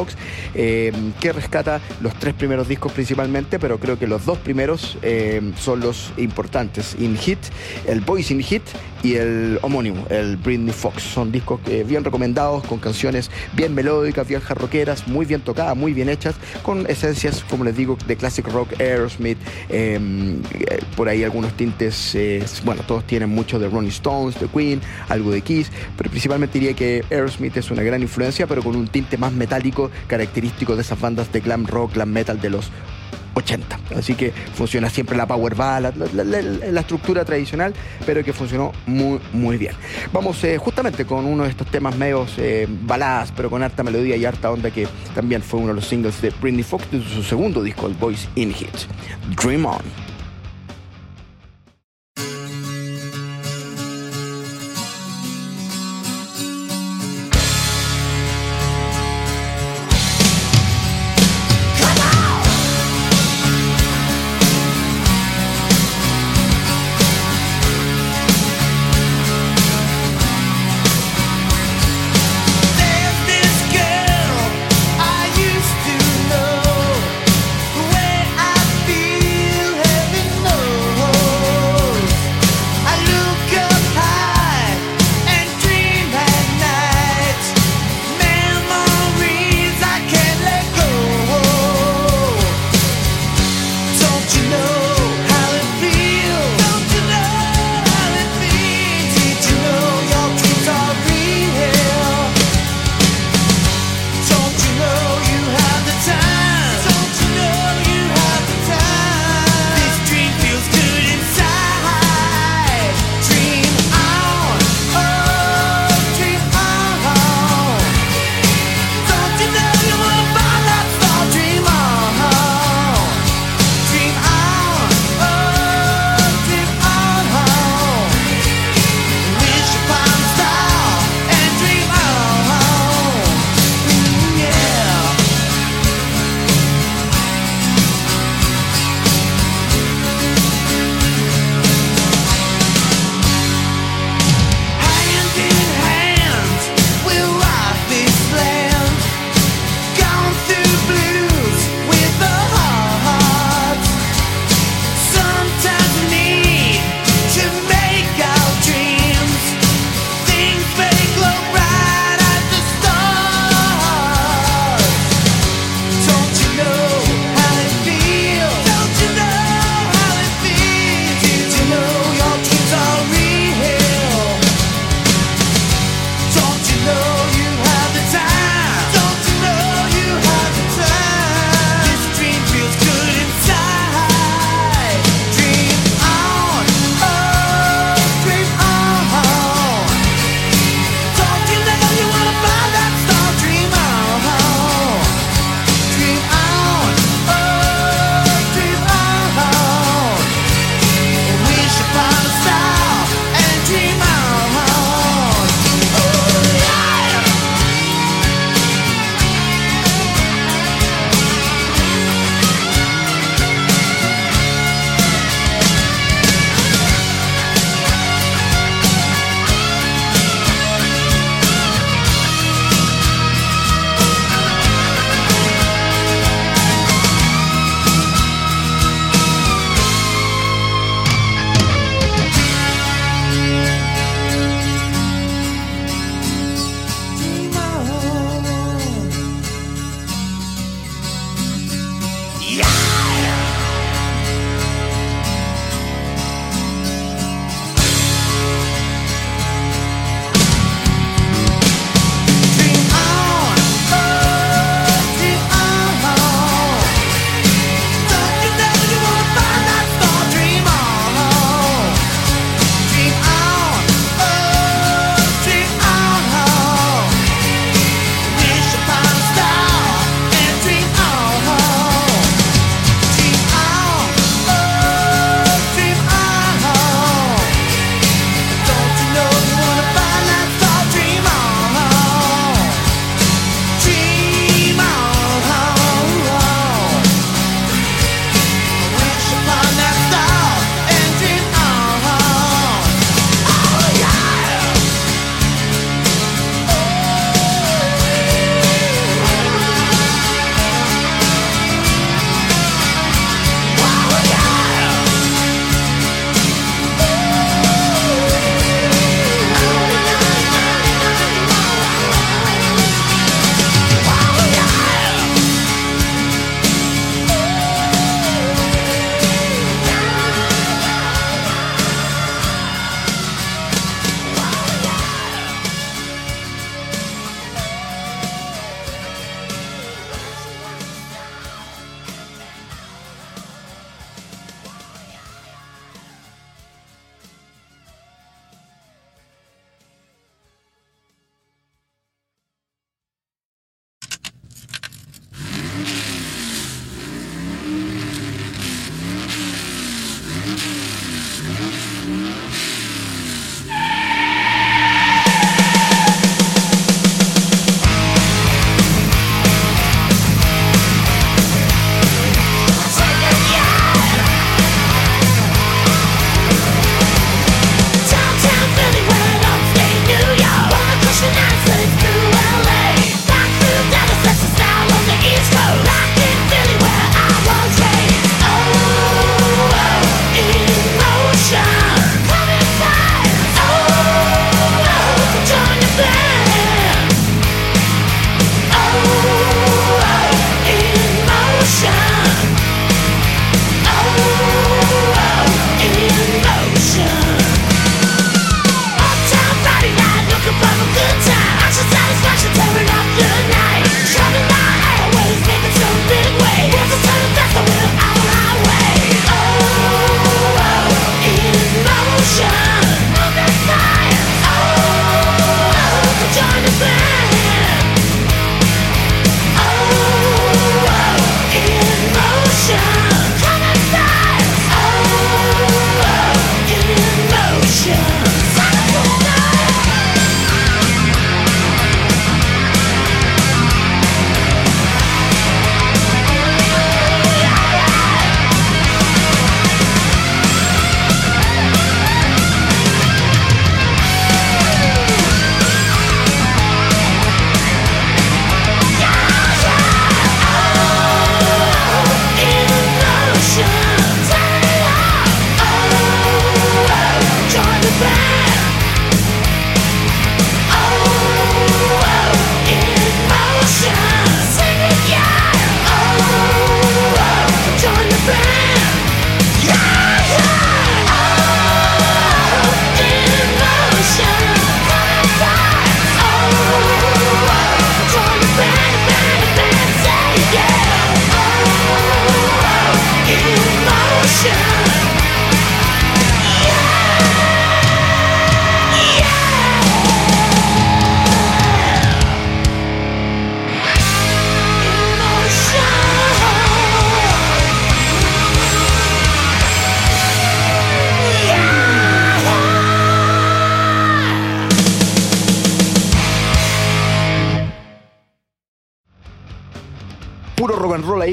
que 0.53 1.33
rescata 1.33 1.81
los 2.01 2.13
tres 2.15 2.33
primeros 2.33 2.67
discos 2.67 2.91
principalmente, 2.91 3.59
pero 3.59 3.79
creo 3.79 3.97
que 3.97 4.07
los 4.07 4.25
dos 4.25 4.37
primeros 4.37 4.97
son 5.59 5.79
los 5.79 6.11
importantes. 6.17 6.95
In 6.99 7.17
Hit, 7.17 7.39
el 7.87 8.01
Boys 8.01 8.31
in 8.31 8.41
Hit 8.41 8.63
y 9.03 9.15
el 9.15 9.59
homónimo, 9.61 10.05
el 10.09 10.37
Britney 10.37 10.73
Fox. 10.73 11.03
Son 11.03 11.31
discos 11.31 11.59
bien 11.85 12.03
recomendados, 12.03 12.63
con 12.65 12.79
canciones 12.79 13.31
bien 13.53 13.73
melódicas, 13.73 14.27
bien 14.27 14.41
jarroqueras, 14.41 15.07
muy 15.07 15.25
bien 15.25 15.41
tocadas, 15.41 15.75
muy 15.75 15.93
bien 15.93 16.09
hechas, 16.09 16.35
con 16.63 16.89
esencias, 16.89 17.43
como 17.49 17.63
les 17.63 17.75
digo, 17.75 17.97
de 18.07 18.15
classic 18.15 18.47
rock, 18.47 18.79
Aerosmith, 18.79 19.37
em, 19.69 20.41
eh, 20.59 20.79
por 20.95 21.09
ahí 21.09 21.23
algunos 21.23 21.53
tintes, 21.53 22.15
eh, 22.15 22.43
bueno, 22.63 22.83
todos 22.87 23.05
tienen 23.05 23.29
mucho 23.29 23.59
de 23.59 23.69
Rolling 23.69 23.89
Stones, 23.89 24.39
de 24.39 24.47
Queen, 24.47 24.81
algo 25.09 25.31
de 25.31 25.41
Kiss, 25.41 25.71
pero 25.97 26.09
principalmente 26.09 26.59
diría 26.59 26.75
que 26.75 27.03
Aerosmith 27.09 27.57
es 27.57 27.71
una 27.71 27.83
gran 27.83 28.01
influencia, 28.01 28.47
pero 28.47 28.63
con 28.63 28.75
un 28.75 28.87
tinte 28.87 29.17
más 29.17 29.33
metálico, 29.33 29.91
característico 30.07 30.75
de 30.75 30.81
esas 30.81 30.99
bandas 30.99 31.31
de 31.31 31.39
glam 31.39 31.65
rock, 31.65 31.93
glam 31.93 32.11
metal 32.11 32.39
de 32.39 32.49
los 32.49 32.71
80. 33.33 33.79
Así 33.95 34.15
que 34.15 34.31
funciona 34.31 34.89
siempre 34.89 35.17
la 35.17 35.27
power 35.27 35.55
ballad, 35.55 35.93
la, 35.95 36.79
estructura 36.81 37.23
tradicional, 37.25 37.73
pero 38.05 38.23
que 38.23 38.33
funcionó 38.33 38.71
muy, 38.85 39.19
muy 39.33 39.57
bien. 39.57 39.73
Vamos 40.11 40.43
eh, 40.43 40.57
justamente 40.57 41.05
con 41.05 41.25
uno 41.25 41.43
de 41.43 41.49
estos 41.49 41.67
temas 41.67 41.95
medios 41.95 42.33
eh, 42.37 42.67
baladas, 42.69 43.31
pero 43.35 43.49
con 43.49 43.63
harta 43.63 43.83
melodía 43.83 44.15
y 44.15 44.25
harta 44.25 44.51
onda, 44.51 44.71
que 44.71 44.87
también 45.13 45.41
fue 45.41 45.59
uno 45.59 45.69
de 45.69 45.75
los 45.75 45.87
singles 45.87 46.21
de 46.21 46.31
Britney 46.41 46.63
Fox 46.63 46.89
de 46.91 47.01
su 47.03 47.23
segundo 47.23 47.61
disco, 47.63 47.87
el 47.87 47.93
Voice 47.93 48.27
in 48.35 48.53
Hit. 48.53 48.69
Dream 49.41 49.65
On. 49.65 50.10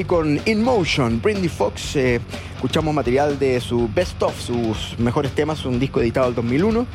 Con 0.09 0.41
In 0.45 0.59
Motion. 0.63 1.19
Brindy 1.19 1.47
Fox, 1.47 1.93
eh, 1.95 2.19
escuchamos 2.59 2.93
material 2.93 3.39
de 3.39 3.61
su 3.61 3.89
Best 3.95 4.21
of, 4.21 4.37
sus 4.37 4.99
mejores 4.99 5.31
temas, 5.31 5.63
un 5.63 5.79
disco 5.79 6.01
editado 6.01 6.27
en 6.27 6.35
2001, 6.35 6.85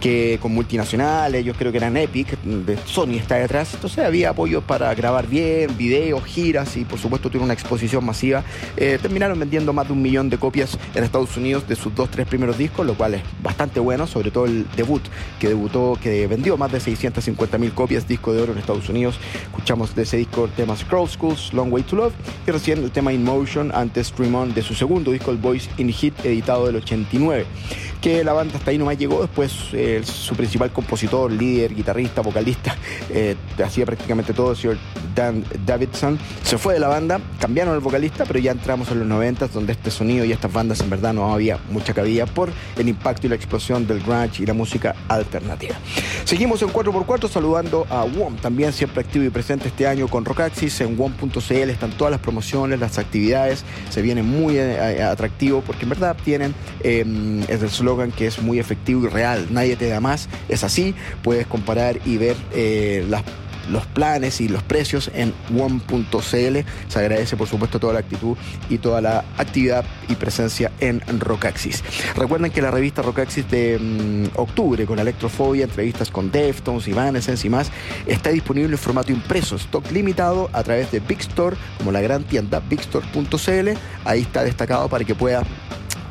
que 0.00 0.36
con 0.42 0.52
multinacionales, 0.52 1.42
ellos 1.42 1.54
creo 1.56 1.70
que 1.70 1.78
eran 1.78 1.96
Epic, 1.96 2.36
de 2.42 2.76
Sony 2.86 3.18
está 3.18 3.36
detrás, 3.36 3.72
entonces 3.72 4.04
había 4.04 4.30
apoyo 4.30 4.62
para 4.62 4.92
grabar 4.96 5.28
bien, 5.28 5.76
videos, 5.78 6.24
giras 6.24 6.76
y 6.76 6.84
por 6.84 6.98
supuesto 6.98 7.30
tuvo 7.30 7.44
una 7.44 7.52
exposición 7.52 8.04
masiva. 8.04 8.42
Eh, 8.76 8.98
terminaron 9.00 9.38
vendiendo 9.38 9.72
más 9.72 9.86
de 9.86 9.92
un 9.92 10.02
millón 10.02 10.28
de 10.28 10.38
copias 10.38 10.76
en 10.92 11.04
Estados 11.04 11.36
Unidos 11.36 11.68
de 11.68 11.76
sus 11.76 11.94
dos, 11.94 12.10
tres 12.10 12.26
primeros 12.26 12.58
discos, 12.58 12.84
lo 12.84 12.94
cual 12.94 13.14
es 13.14 13.22
bastante 13.44 13.78
bueno, 13.78 14.08
sobre 14.08 14.32
todo 14.32 14.46
el 14.46 14.66
debut, 14.74 15.02
que 15.38 15.46
debutó, 15.46 15.96
que 16.02 16.26
vendió 16.26 16.56
más 16.56 16.72
de 16.72 16.80
650 16.80 17.58
mil 17.58 17.70
copias, 17.70 18.08
disco 18.08 18.32
de 18.32 18.42
oro 18.42 18.54
en 18.54 18.58
Estados 18.58 18.88
Unidos. 18.88 19.20
Escuchamos 19.44 19.94
de 19.94 20.02
ese 20.02 20.16
disco 20.16 20.46
el 20.46 20.50
tema 20.50 20.74
Scroll 20.74 21.08
Schools, 21.08 21.52
Long 21.52 21.72
Way 21.72 21.84
to 21.84 21.94
Love, 21.94 22.12
y 22.44 22.50
recién 22.50 22.82
el 22.82 22.90
tema 22.90 23.12
In 23.12 23.22
Motion 23.22 23.70
antes 23.72 24.08
Stream 24.08 24.34
On 24.34 24.52
de 24.52 24.62
su 24.62 24.74
segundo 24.74 25.11
disco, 25.12 25.36
Voice 25.36 25.68
in 25.76 25.88
Hit, 25.92 26.24
editado 26.24 26.66
del 26.66 26.76
89. 26.76 27.46
Que 28.02 28.24
la 28.24 28.32
banda 28.32 28.58
hasta 28.58 28.72
ahí 28.72 28.78
nomás 28.78 28.98
llegó, 28.98 29.22
después 29.22 29.52
eh, 29.72 30.02
su 30.04 30.34
principal 30.34 30.72
compositor, 30.72 31.30
líder, 31.30 31.72
guitarrista, 31.72 32.20
vocalista, 32.20 32.76
eh, 33.10 33.36
hacía 33.64 33.86
prácticamente 33.86 34.34
todo, 34.34 34.50
el 34.50 34.56
señor 34.56 34.78
Dan 35.14 35.44
Davidson, 35.64 36.18
se 36.42 36.58
fue 36.58 36.74
de 36.74 36.80
la 36.80 36.88
banda, 36.88 37.20
cambiaron 37.40 37.74
el 37.74 37.80
vocalista, 37.80 38.24
pero 38.24 38.40
ya 38.40 38.50
entramos 38.50 38.90
en 38.90 38.98
los 38.98 39.08
90 39.08 39.48
donde 39.48 39.72
este 39.72 39.90
sonido 39.90 40.24
y 40.24 40.32
estas 40.32 40.52
bandas 40.52 40.80
en 40.80 40.90
verdad 40.90 41.12
no 41.12 41.32
había 41.32 41.58
mucha 41.70 41.94
cabida 41.94 42.26
por 42.26 42.50
el 42.76 42.88
impacto 42.88 43.28
y 43.28 43.30
la 43.30 43.36
explosión 43.36 43.86
del 43.86 44.02
grunge 44.02 44.42
y 44.42 44.46
la 44.46 44.54
música 44.54 44.96
alternativa. 45.08 45.76
Seguimos 46.24 46.62
en 46.62 46.70
4x4 46.70 47.28
saludando 47.28 47.86
a 47.88 48.04
WOM, 48.04 48.36
también 48.36 48.72
siempre 48.72 49.00
activo 49.00 49.24
y 49.24 49.30
presente 49.30 49.68
este 49.68 49.86
año 49.86 50.08
con 50.08 50.24
Rockaxis. 50.24 50.80
En 50.80 50.96
WOM.cl 50.96 51.70
están 51.70 51.90
todas 51.92 52.10
las 52.10 52.20
promociones, 52.20 52.80
las 52.80 52.98
actividades, 52.98 53.64
se 53.90 54.02
viene 54.02 54.22
muy 54.22 54.56
eh, 54.56 55.02
atractivo 55.02 55.60
porque 55.60 55.84
en 55.84 55.90
verdad 55.90 56.16
tienen 56.24 56.54
eh, 56.80 57.04
el 57.48 57.58
que 58.16 58.26
es 58.26 58.40
muy 58.40 58.58
efectivo 58.58 59.06
y 59.06 59.08
real. 59.08 59.48
Nadie 59.50 59.76
te 59.76 59.88
da 59.88 60.00
más, 60.00 60.28
es 60.48 60.64
así. 60.64 60.94
Puedes 61.22 61.46
comparar 61.46 61.98
y 62.04 62.16
ver 62.16 62.36
eh, 62.52 63.06
los 63.70 63.86
planes 63.86 64.40
y 64.40 64.48
los 64.48 64.62
precios 64.62 65.10
en 65.14 65.32
one.cl. 65.56 66.58
Se 66.88 66.98
agradece 66.98 67.36
por 67.36 67.48
supuesto 67.48 67.78
toda 67.78 67.94
la 67.94 68.00
actitud 68.00 68.36
y 68.68 68.78
toda 68.78 69.00
la 69.00 69.24
actividad 69.38 69.84
y 70.08 70.14
presencia 70.14 70.72
en 70.80 71.00
Rockaxis. 71.20 71.82
Recuerden 72.16 72.50
que 72.50 72.62
la 72.62 72.70
revista 72.70 73.02
Rockaxis 73.02 73.50
de 73.50 73.78
mm, 73.78 74.38
octubre 74.38 74.86
con 74.86 74.98
Electrofobia, 74.98 75.64
entrevistas 75.64 76.10
con 76.10 76.30
Deftones, 76.30 76.88
Evanescence 76.88 77.46
y 77.46 77.50
más, 77.50 77.70
está 78.06 78.30
disponible 78.30 78.72
en 78.72 78.78
formato 78.78 79.12
impreso, 79.12 79.56
stock 79.56 79.90
limitado 79.90 80.50
a 80.52 80.62
través 80.62 80.90
de 80.90 81.00
Big 81.00 81.20
Store, 81.20 81.56
como 81.78 81.92
la 81.92 82.00
gran 82.00 82.24
tienda 82.24 82.60
bigstore.cl. 82.60 83.68
Ahí 84.04 84.22
está 84.22 84.44
destacado 84.44 84.88
para 84.88 85.04
que 85.04 85.14
pueda 85.14 85.42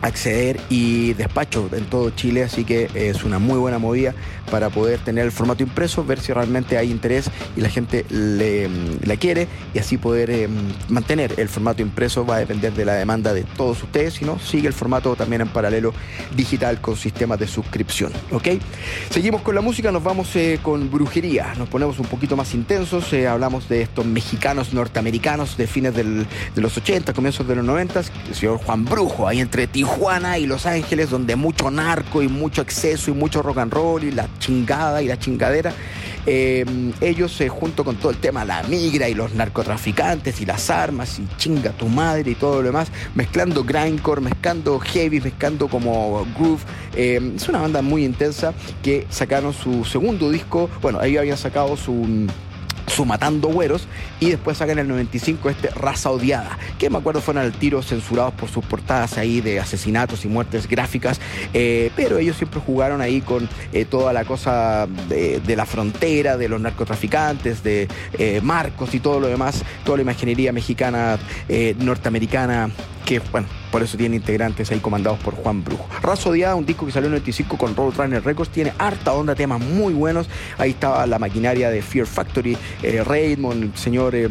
acceder 0.01 0.59
y 0.69 1.13
despacho 1.13 1.69
en 1.71 1.85
todo 1.85 2.09
Chile, 2.11 2.43
así 2.43 2.63
que 2.63 2.89
es 2.93 3.23
una 3.23 3.39
muy 3.39 3.57
buena 3.57 3.79
movida 3.79 4.13
para 4.51 4.69
poder 4.69 4.99
tener 4.99 5.25
el 5.25 5.31
formato 5.31 5.63
impreso, 5.63 6.05
ver 6.05 6.19
si 6.19 6.33
realmente 6.33 6.77
hay 6.77 6.91
interés 6.91 7.31
y 7.55 7.61
la 7.61 7.69
gente 7.69 8.05
le, 8.09 8.69
la 9.03 9.15
quiere 9.15 9.47
y 9.73 9.79
así 9.79 9.97
poder 9.97 10.29
eh, 10.29 10.47
mantener 10.89 11.33
el 11.37 11.49
formato 11.49 11.81
impreso. 11.81 12.25
Va 12.25 12.35
a 12.35 12.39
depender 12.39 12.73
de 12.73 12.85
la 12.85 12.93
demanda 12.93 13.33
de 13.33 13.43
todos 13.43 13.81
ustedes, 13.81 14.15
si 14.15 14.25
no, 14.25 14.37
sigue 14.37 14.67
el 14.67 14.73
formato 14.73 15.15
también 15.15 15.41
en 15.41 15.47
paralelo 15.47 15.93
digital 16.35 16.81
con 16.81 16.95
sistemas 16.95 17.39
de 17.39 17.47
suscripción, 17.47 18.11
¿ok? 18.31 18.49
Seguimos 19.09 19.41
con 19.41 19.55
la 19.55 19.61
música, 19.61 19.91
nos 19.91 20.03
vamos 20.03 20.35
eh, 20.35 20.59
con 20.61 20.91
brujería, 20.91 21.53
nos 21.57 21.69
ponemos 21.69 21.97
un 21.99 22.07
poquito 22.07 22.35
más 22.35 22.53
intensos, 22.53 23.11
eh, 23.13 23.27
hablamos 23.27 23.69
de 23.69 23.81
estos 23.81 24.05
mexicanos 24.05 24.73
norteamericanos 24.73 25.55
de 25.57 25.65
fines 25.65 25.95
del, 25.95 26.27
de 26.55 26.61
los 26.61 26.75
80, 26.77 27.13
comienzos 27.13 27.47
de 27.47 27.55
los 27.55 27.65
90, 27.65 28.01
el 28.27 28.35
señor 28.35 28.57
Juan 28.57 28.83
Brujo, 28.83 29.27
ahí 29.27 29.39
entre 29.39 29.67
Tijuana 29.67 30.37
y 30.37 30.45
Los 30.45 30.65
Ángeles, 30.65 31.09
donde 31.09 31.37
mucho 31.37 31.71
narco 31.71 32.21
y 32.21 32.27
mucho 32.27 32.61
exceso 32.61 33.11
y 33.11 33.13
mucho 33.13 33.41
rock 33.41 33.59
and 33.59 33.73
roll 33.73 34.03
y 34.03 34.11
la 34.11 34.27
chingada 34.41 35.01
y 35.01 35.07
la 35.07 35.17
chingadera. 35.17 35.71
Eh, 36.25 36.65
ellos, 36.99 37.39
eh, 37.41 37.49
junto 37.49 37.83
con 37.83 37.95
todo 37.95 38.11
el 38.11 38.17
tema, 38.17 38.43
la 38.45 38.61
migra 38.63 39.07
y 39.09 39.13
los 39.13 39.33
narcotraficantes 39.33 40.41
y 40.41 40.45
las 40.45 40.69
armas 40.69 41.17
y 41.19 41.27
chinga 41.37 41.71
tu 41.71 41.87
madre 41.87 42.31
y 42.31 42.35
todo 42.35 42.57
lo 42.57 42.63
demás, 42.63 42.89
mezclando 43.15 43.63
grindcore, 43.63 44.21
mezclando 44.21 44.79
heavy, 44.79 45.21
mezclando 45.21 45.67
como 45.67 46.25
groove. 46.37 46.61
Eh, 46.95 47.33
es 47.35 47.47
una 47.47 47.61
banda 47.61 47.81
muy 47.81 48.03
intensa 48.03 48.53
que 48.83 49.07
sacaron 49.09 49.53
su 49.53 49.85
segundo 49.85 50.29
disco. 50.29 50.69
Bueno, 50.81 50.99
ahí 50.99 51.17
habían 51.17 51.37
sacado 51.37 51.77
su 51.77 52.27
su 52.87 53.05
Matando 53.05 53.47
Güeros 53.49 53.87
y 54.19 54.29
después 54.29 54.57
sacan 54.57 54.79
el 54.79 54.87
95 54.87 55.49
este 55.49 55.69
Raza 55.69 56.11
Odiada, 56.11 56.57
que 56.77 56.89
me 56.89 56.97
acuerdo 56.97 57.21
fueron 57.21 57.43
al 57.43 57.51
tiro 57.51 57.81
censurados 57.81 58.33
por 58.33 58.49
sus 58.49 58.65
portadas 58.65 59.17
ahí 59.17 59.41
de 59.41 59.59
asesinatos 59.59 60.25
y 60.25 60.27
muertes 60.27 60.67
gráficas, 60.67 61.19
eh, 61.53 61.91
pero 61.95 62.17
ellos 62.17 62.37
siempre 62.37 62.59
jugaron 62.59 63.01
ahí 63.01 63.21
con 63.21 63.47
eh, 63.73 63.85
toda 63.85 64.13
la 64.13 64.25
cosa 64.25 64.87
de, 65.07 65.41
la 65.55 65.65
frontera, 65.65 66.37
de 66.37 66.49
los 66.49 66.61
narcotraficantes, 66.61 67.63
de 67.63 67.87
eh, 68.17 68.39
Marcos 68.41 68.93
y 68.93 68.99
todo 68.99 69.19
lo 69.19 69.27
demás, 69.27 69.63
toda 69.83 69.97
la 69.97 70.03
imaginería 70.03 70.51
mexicana, 70.51 71.19
norteamericana 71.79 72.69
que 73.05 73.19
bueno, 73.31 73.47
por 73.71 73.83
eso 73.83 73.97
tiene 73.97 74.15
integrantes 74.15 74.71
ahí 74.71 74.79
comandados 74.79 75.19
por 75.19 75.35
Juan 75.35 75.63
Brujo. 75.63 75.87
Razo 76.01 76.29
Odiada, 76.29 76.55
un 76.55 76.65
disco 76.65 76.85
que 76.85 76.91
salió 76.91 77.07
en 77.07 77.13
el 77.13 77.19
95 77.19 77.57
con 77.57 77.75
Roadrunner 77.75 78.23
Records, 78.23 78.51
tiene 78.51 78.73
harta 78.77 79.13
onda, 79.13 79.35
temas 79.35 79.59
muy 79.59 79.93
buenos. 79.93 80.27
Ahí 80.57 80.71
estaba 80.71 81.05
la 81.05 81.19
maquinaria 81.19 81.69
de 81.69 81.81
Fear 81.81 82.07
Factory, 82.07 82.57
eh, 82.83 83.03
Raymond, 83.03 83.63
el 83.63 83.77
señor... 83.77 84.15
Eh, 84.15 84.29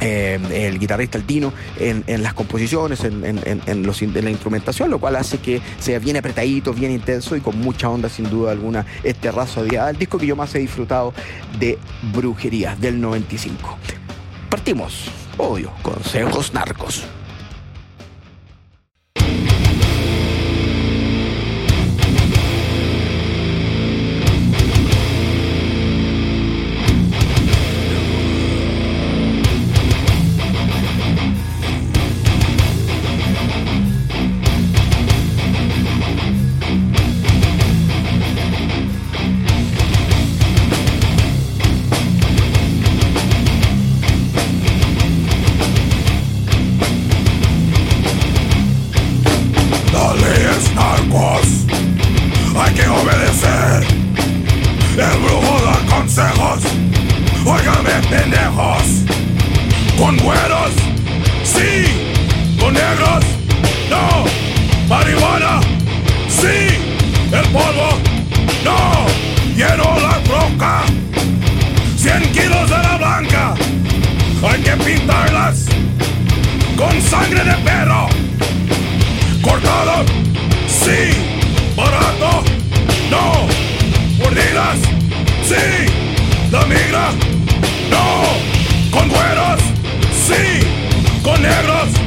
eh, 0.00 0.38
el 0.52 0.78
guitarrista 0.78 1.18
Altino 1.18 1.52
en, 1.76 2.04
en 2.06 2.22
las 2.22 2.32
composiciones, 2.32 3.02
en, 3.02 3.24
en, 3.44 3.82
los, 3.82 4.00
la 4.00 4.30
instrumentación, 4.30 4.90
lo 4.90 5.00
cual 5.00 5.16
hace 5.16 5.38
que 5.38 5.60
sea 5.80 5.98
bien 5.98 6.16
apretadito, 6.16 6.72
bien 6.72 6.92
intenso 6.92 7.34
y 7.34 7.40
con 7.40 7.58
mucha 7.58 7.90
onda 7.90 8.08
sin 8.08 8.30
duda 8.30 8.52
alguna 8.52 8.86
este 9.02 9.32
razo 9.32 9.62
Odiada, 9.62 9.90
el 9.90 9.98
disco 9.98 10.18
que 10.18 10.26
yo 10.26 10.36
más 10.36 10.54
he 10.54 10.60
disfrutado 10.60 11.12
de 11.58 11.78
Brujería 12.12 12.76
del 12.76 13.00
95. 13.00 13.76
Partimos, 14.48 15.10
obvio, 15.36 15.72
consejos 15.82 16.54
narcos. 16.54 17.04
con 59.98 60.16
güeros, 60.18 60.70
sí, 61.42 61.84
con 62.60 62.72
negros, 62.72 63.24
no, 63.90 64.24
marihuana, 64.88 65.60
sí, 66.28 66.76
el 67.32 67.44
polvo, 67.48 67.98
no, 68.64 69.06
lleno 69.56 69.98
la 70.00 70.20
roca, 70.28 70.82
100 71.96 72.22
kilos 72.32 72.70
de 72.70 72.78
la 72.78 72.96
blanca, 72.96 73.54
hay 74.48 74.62
que 74.62 74.76
pintarlas 74.76 75.66
con 76.76 77.02
sangre 77.02 77.42
de 77.42 77.54
perro, 77.56 78.08
cortado, 79.42 80.04
sí, 80.68 81.10
barato, 81.76 82.44
no, 83.10 83.48
mordidas, 84.22 84.78
sí, 85.42 85.90
la 86.52 86.64
migra. 86.66 87.27
Sí, 90.28 90.60
con 91.22 91.40
negros. 91.40 91.97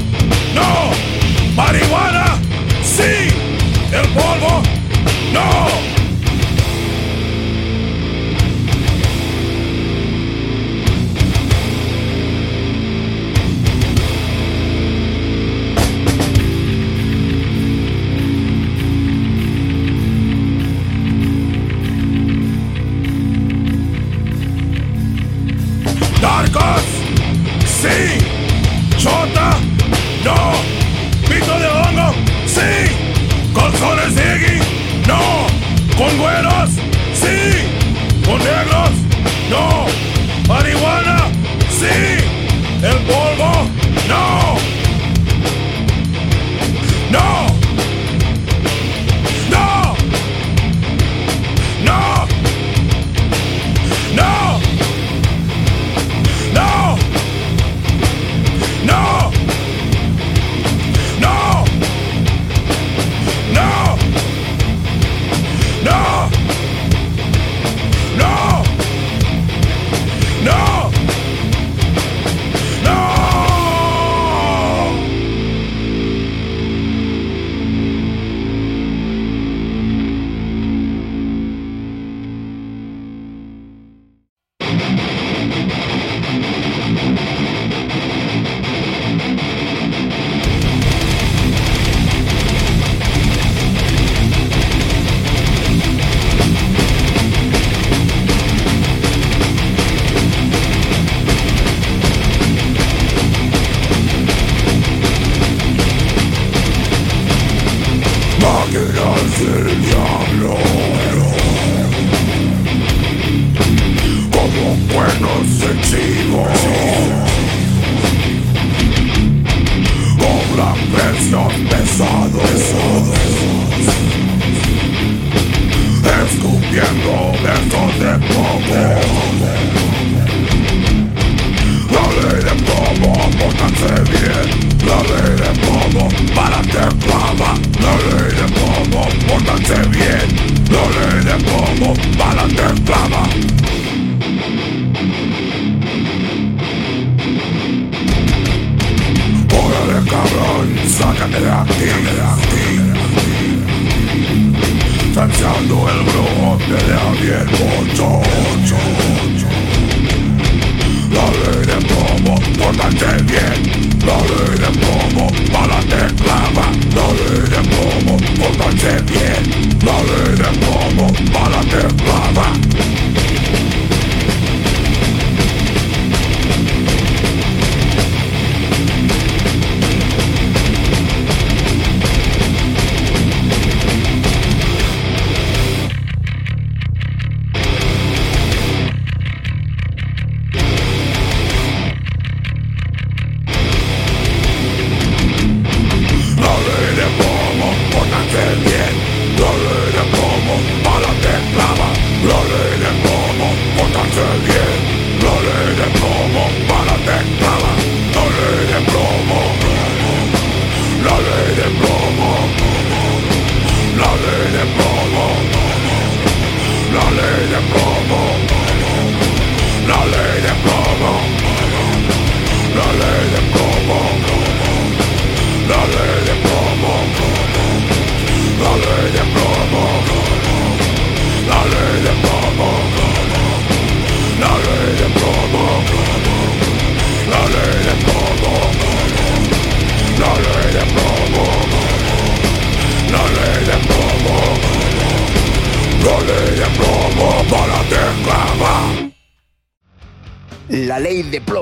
Diablo 109.44 110.81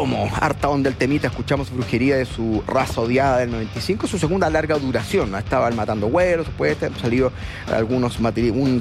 ley 0.10 0.24
de 0.24 0.30
plomo, 0.30 0.30
harta 0.36 0.70
onda 0.70 0.90
el 0.90 0.96
temita, 0.96 1.28
escuchamos 1.28 1.72
brujería 1.72 2.18
de 2.18 2.26
su 2.26 2.64
raza 2.68 3.02
odiada 3.02 3.40
del 3.40 3.52
95, 3.52 4.08
su 4.08 4.18
segunda 4.18 4.50
larga 4.50 4.78
duración, 4.78 5.36
estaban 5.36 5.76
matando 5.76 6.08
güeros, 6.08 6.48
después 6.48 6.82
han 6.84 6.96
salido 6.98 7.32
algunos 7.72 8.18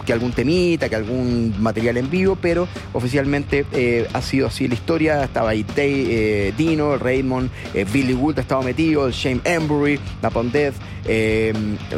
que 0.05 0.13
algún 0.13 0.33
temita, 0.33 0.89
que 0.89 0.97
algún 0.97 1.55
material 1.59 1.97
en 1.97 2.11
vivo, 2.11 2.37
pero 2.41 2.69
oficialmente 2.93 3.67
eh, 3.73 4.09
ha 4.13 4.23
sido 4.23 4.49
así 4.49 4.69
la 4.69 4.75
historia, 4.75 5.25
estaba 5.25 5.51
ahí 5.51 5.65
eh, 5.77 6.53
Dino, 6.57 6.97
Raymond, 6.97 7.51
eh, 7.75 7.85
Billy 7.91 8.15
Wood 8.15 8.39
ha 8.39 8.43
estado 8.43 8.63
metido, 8.63 9.07
el 9.07 9.13
Shane 9.13 9.41
Embury, 9.45 10.01
Napalm 10.23 10.51
Death, 10.51 10.75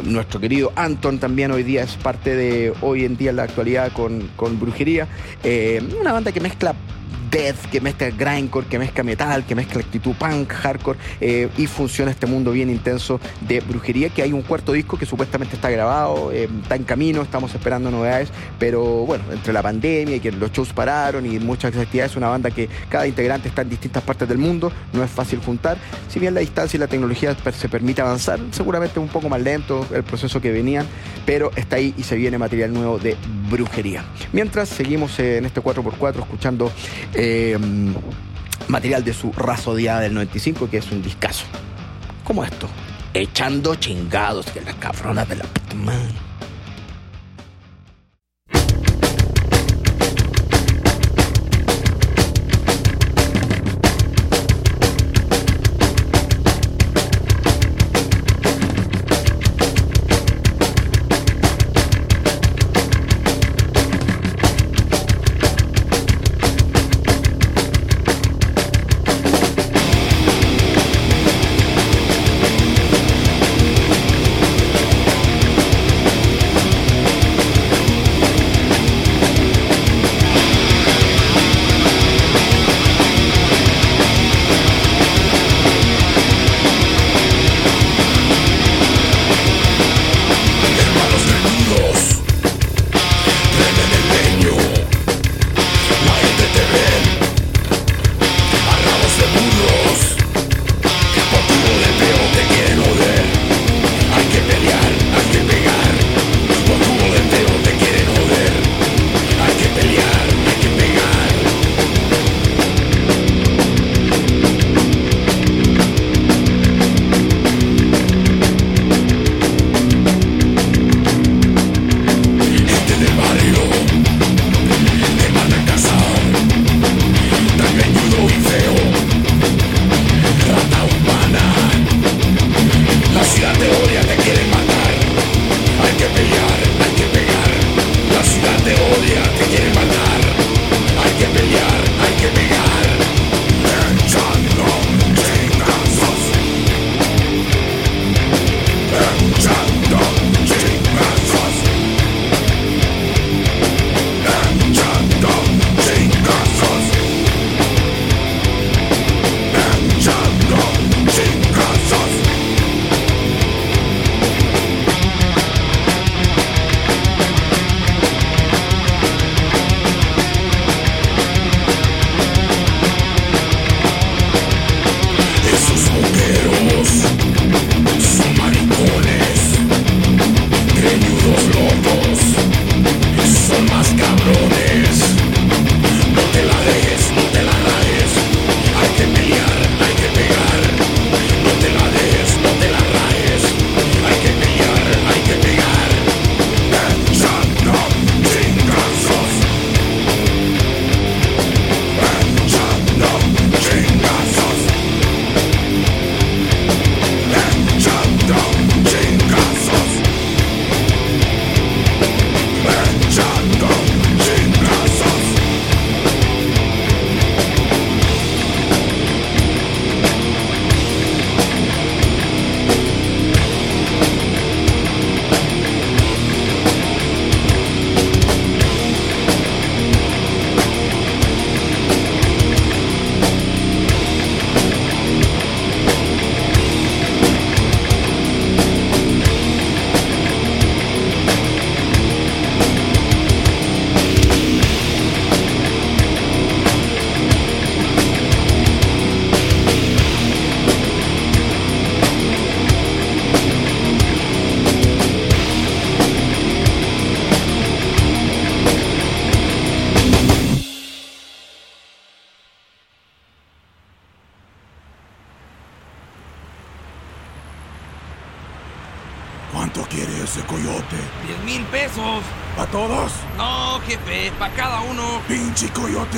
nuestro 0.03 0.39
querido 0.39 0.71
Anton 0.75 1.19
también 1.19 1.51
hoy 1.51 1.63
día 1.63 1.83
es 1.83 1.95
parte 1.97 2.35
de 2.35 2.73
hoy 2.81 3.03
en 3.03 3.17
día 3.17 3.31
en 3.31 3.35
la 3.35 3.43
actualidad 3.43 3.91
con, 3.91 4.29
con 4.37 4.59
brujería, 4.59 5.07
una 5.99 6.13
banda 6.13 6.31
que 6.31 6.39
mezcla 6.39 6.73
death, 7.29 7.69
que 7.71 7.81
mezcla 7.81 8.09
grindcore, 8.09 8.67
que 8.67 8.77
mezcla 8.77 9.03
metal, 9.03 9.45
que 9.45 9.55
mezcla 9.55 9.81
actitud 9.81 10.13
punk, 10.15 10.51
hardcore, 10.51 10.99
eh, 11.19 11.49
y 11.57 11.67
funciona 11.67 12.11
este 12.11 12.27
mundo 12.27 12.51
bien 12.51 12.69
intenso 12.69 13.19
de 13.41 13.61
brujería, 13.61 14.09
que 14.09 14.21
hay 14.21 14.33
un 14.33 14.41
cuarto 14.41 14.73
disco 14.73 14.97
que 14.97 15.05
supuestamente 15.05 15.55
está 15.55 15.69
grabado, 15.69 16.31
eh, 16.31 16.49
está 16.61 16.75
en 16.75 16.83
camino, 16.83 17.21
estamos 17.21 17.53
esperando 17.53 17.89
novedades, 17.89 18.29
pero 18.59 18.83
bueno, 19.05 19.23
entre 19.31 19.53
la 19.53 19.61
pandemia 19.61 20.17
y 20.17 20.19
que 20.19 20.31
los 20.31 20.51
shows 20.51 20.73
pararon 20.73 21.25
y 21.25 21.39
muchas 21.39 21.75
actividades, 21.75 22.11
es 22.11 22.17
una 22.17 22.27
banda 22.27 22.51
que 22.51 22.69
cada 22.89 23.07
integrante 23.07 23.47
está 23.47 23.61
en 23.61 23.69
distintas 23.69 24.03
partes 24.03 24.27
del 24.27 24.37
mundo, 24.37 24.71
no 24.93 25.03
es 25.03 25.09
fácil 25.09 25.39
juntar, 25.39 25.77
si 26.09 26.19
bien 26.19 26.33
la 26.33 26.41
distancia 26.41 26.77
y 26.77 26.79
la 26.79 26.87
tecnología 26.87 27.35
se 27.51 27.69
permite 27.69 28.01
avanzar, 28.01 28.39
seguramente 28.51 28.99
un 28.99 29.07
poco 29.07 29.29
más 29.29 29.41
lento 29.41 29.87
el 29.93 30.03
proceso 30.03 30.41
que 30.41 30.51
venían, 30.51 30.85
pero 31.25 31.51
está 31.55 31.77
ahí 31.77 31.93
y 31.97 32.03
se 32.03 32.15
viene 32.15 32.37
material 32.37 32.73
nuevo 32.73 32.99
de 32.99 33.15
brujería. 33.49 34.03
Mientras 34.33 34.69
seguimos 34.69 35.19
en 35.19 35.45
este 35.45 35.61
4x4 35.61 36.19
escuchando 36.21 36.71
eh, 37.13 37.57
material 38.67 39.03
de 39.03 39.13
su 39.13 39.31
raza 39.31 39.71
odiada 39.71 40.01
del 40.01 40.13
95, 40.13 40.69
que 40.69 40.77
es 40.77 40.91
un 40.91 41.01
discazo. 41.01 41.45
Como 42.23 42.43
esto, 42.43 42.67
echando 43.13 43.75
chingados 43.75 44.45
que 44.47 44.61
las 44.61 44.75
cabronas 44.75 45.27
de 45.27 45.35
la 45.37 45.43
puta 45.43 45.75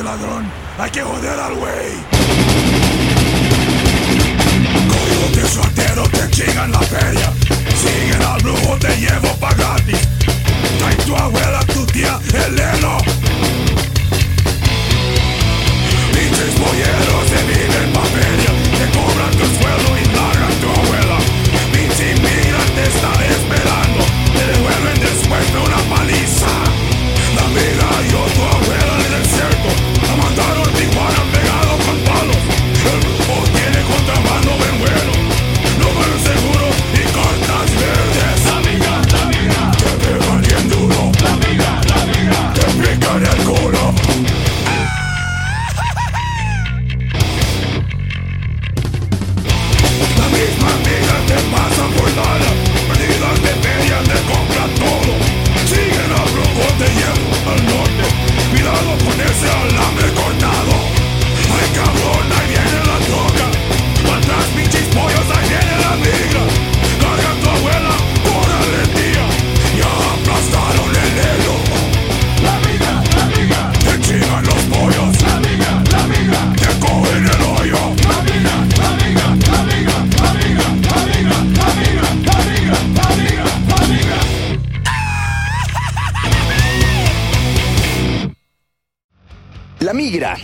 Ladrón. 0.02 0.50
Hay 0.80 0.90
que 0.90 1.02
joder 1.02 1.40
al 1.40 1.54
güey. 1.54 1.94
Coyote 4.90 5.48
suertero 5.48 6.04
te 6.10 6.30
chingan 6.32 6.72
la 6.72 6.80
feria. 6.80 7.32
Siguen 7.76 8.22
al 8.24 8.42
brujo, 8.42 8.76
te 8.80 8.96
llevo 8.98 9.36
pa' 9.40 9.54
gratis. 9.54 10.00
Trae 10.80 10.96
tu 11.06 11.16
abuela, 11.16 11.60
tu 11.74 11.86
tía, 11.88 12.20
el 12.34 12.60
helo. 12.60 12.98
Pinches 16.14 16.54
polleros 16.60 17.24
se 17.30 17.44
viven 17.46 17.94
pa' 17.94 18.06
feria. 18.16 18.52
Te 18.80 18.98
cobran 18.98 19.32
tu 19.32 19.46
sueldo 19.46 19.90
y 20.02 20.06
largan 20.16 20.54
tu 20.62 20.70
abuela. 20.82 21.18
Pinche 21.72 22.12
inmigrante 22.12 22.82
está 22.88 23.12
esperando. 23.26 24.00
Te 24.34 24.44
devuelven 24.54 25.00
después 25.02 25.54
de 25.54 25.60
una 25.60 25.93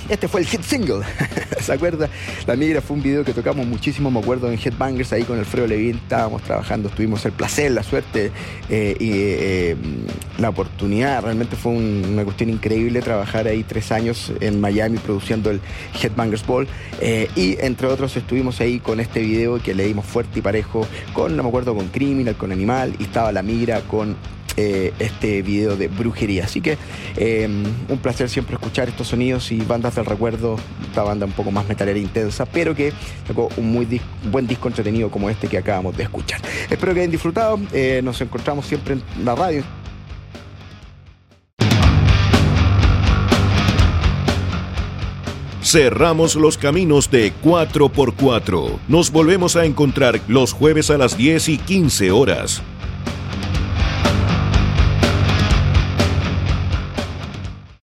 Este 0.09 0.27
fue 0.27 0.41
el 0.41 0.47
hit 0.47 0.61
single, 0.63 1.05
¿se 1.61 1.71
acuerda? 1.73 2.09
La 2.47 2.55
Migra 2.55 2.81
fue 2.81 2.97
un 2.97 3.03
video 3.03 3.23
que 3.23 3.33
tocamos 3.33 3.67
muchísimo, 3.67 4.09
me 4.09 4.19
acuerdo 4.19 4.51
en 4.51 4.57
Headbangers, 4.57 5.13
ahí 5.13 5.23
con 5.23 5.37
Alfredo 5.37 5.67
Levin, 5.67 5.97
estábamos 5.97 6.41
trabajando, 6.41 6.89
tuvimos 6.89 7.23
el 7.25 7.33
placer, 7.33 7.71
la 7.71 7.83
suerte 7.83 8.31
eh, 8.69 8.95
y 8.99 9.11
eh, 9.13 9.75
la 10.39 10.49
oportunidad, 10.49 11.21
realmente 11.23 11.55
fue 11.55 11.73
un- 11.73 12.03
una 12.13 12.23
cuestión 12.23 12.49
increíble 12.49 13.01
trabajar 13.01 13.45
ahí 13.47 13.63
tres 13.63 13.91
años 13.91 14.31
en 14.39 14.59
Miami 14.59 14.97
produciendo 14.97 15.51
el 15.51 15.61
Headbangers 16.01 16.45
Ball. 16.47 16.67
Eh, 16.99 17.27
y 17.35 17.55
entre 17.59 17.85
otros 17.87 18.17
estuvimos 18.17 18.59
ahí 18.61 18.79
con 18.79 18.99
este 18.99 19.19
video 19.21 19.61
que 19.61 19.75
le 19.75 19.85
dimos 19.85 20.05
fuerte 20.05 20.39
y 20.39 20.41
parejo 20.41 20.87
con, 21.13 21.37
no 21.37 21.43
me 21.43 21.49
acuerdo, 21.49 21.75
con 21.75 21.89
Criminal, 21.89 22.35
con 22.35 22.51
Animal 22.51 22.95
y 22.97 23.03
estaba 23.03 23.31
La 23.31 23.43
Migra 23.43 23.81
con 23.81 24.15
eh, 24.57 24.93
este 24.99 25.41
video 25.41 25.75
de 25.75 25.87
brujería. 25.87 26.45
Así 26.45 26.61
que 26.61 26.77
eh, 27.17 27.47
un 27.47 27.97
placer 27.99 28.29
siempre 28.29 28.55
escuchar 28.55 28.89
estos 28.89 29.07
sonidos 29.07 29.51
y 29.51 29.59
bandas 29.59 29.95
del 29.95 30.05
recuerdo, 30.05 30.57
esta 30.87 31.03
banda 31.03 31.25
un 31.25 31.31
poco 31.31 31.51
más 31.51 31.67
metalera 31.67 31.99
intensa, 31.99 32.45
pero 32.45 32.75
que 32.75 32.93
sacó 33.27 33.49
un 33.57 33.71
muy 33.71 34.01
buen 34.31 34.47
disco 34.47 34.67
entretenido 34.67 35.09
como 35.09 35.29
este 35.29 35.47
que 35.47 35.57
acabamos 35.57 35.95
de 35.95 36.03
escuchar. 36.03 36.41
Espero 36.69 36.93
que 36.93 37.01
hayan 37.01 37.11
disfrutado, 37.11 37.59
eh, 37.73 38.01
nos 38.03 38.19
encontramos 38.21 38.65
siempre 38.65 38.95
en 38.95 39.25
la 39.25 39.35
radio. 39.35 39.63
Cerramos 45.61 46.35
los 46.35 46.57
caminos 46.57 47.11
de 47.11 47.31
4x4. 47.43 48.79
Nos 48.87 49.11
volvemos 49.11 49.55
a 49.55 49.65
encontrar 49.65 50.19
los 50.27 50.51
jueves 50.51 50.89
a 50.89 50.97
las 50.97 51.15
10 51.15 51.49
y 51.49 51.57
15 51.59 52.11
horas. 52.11 52.63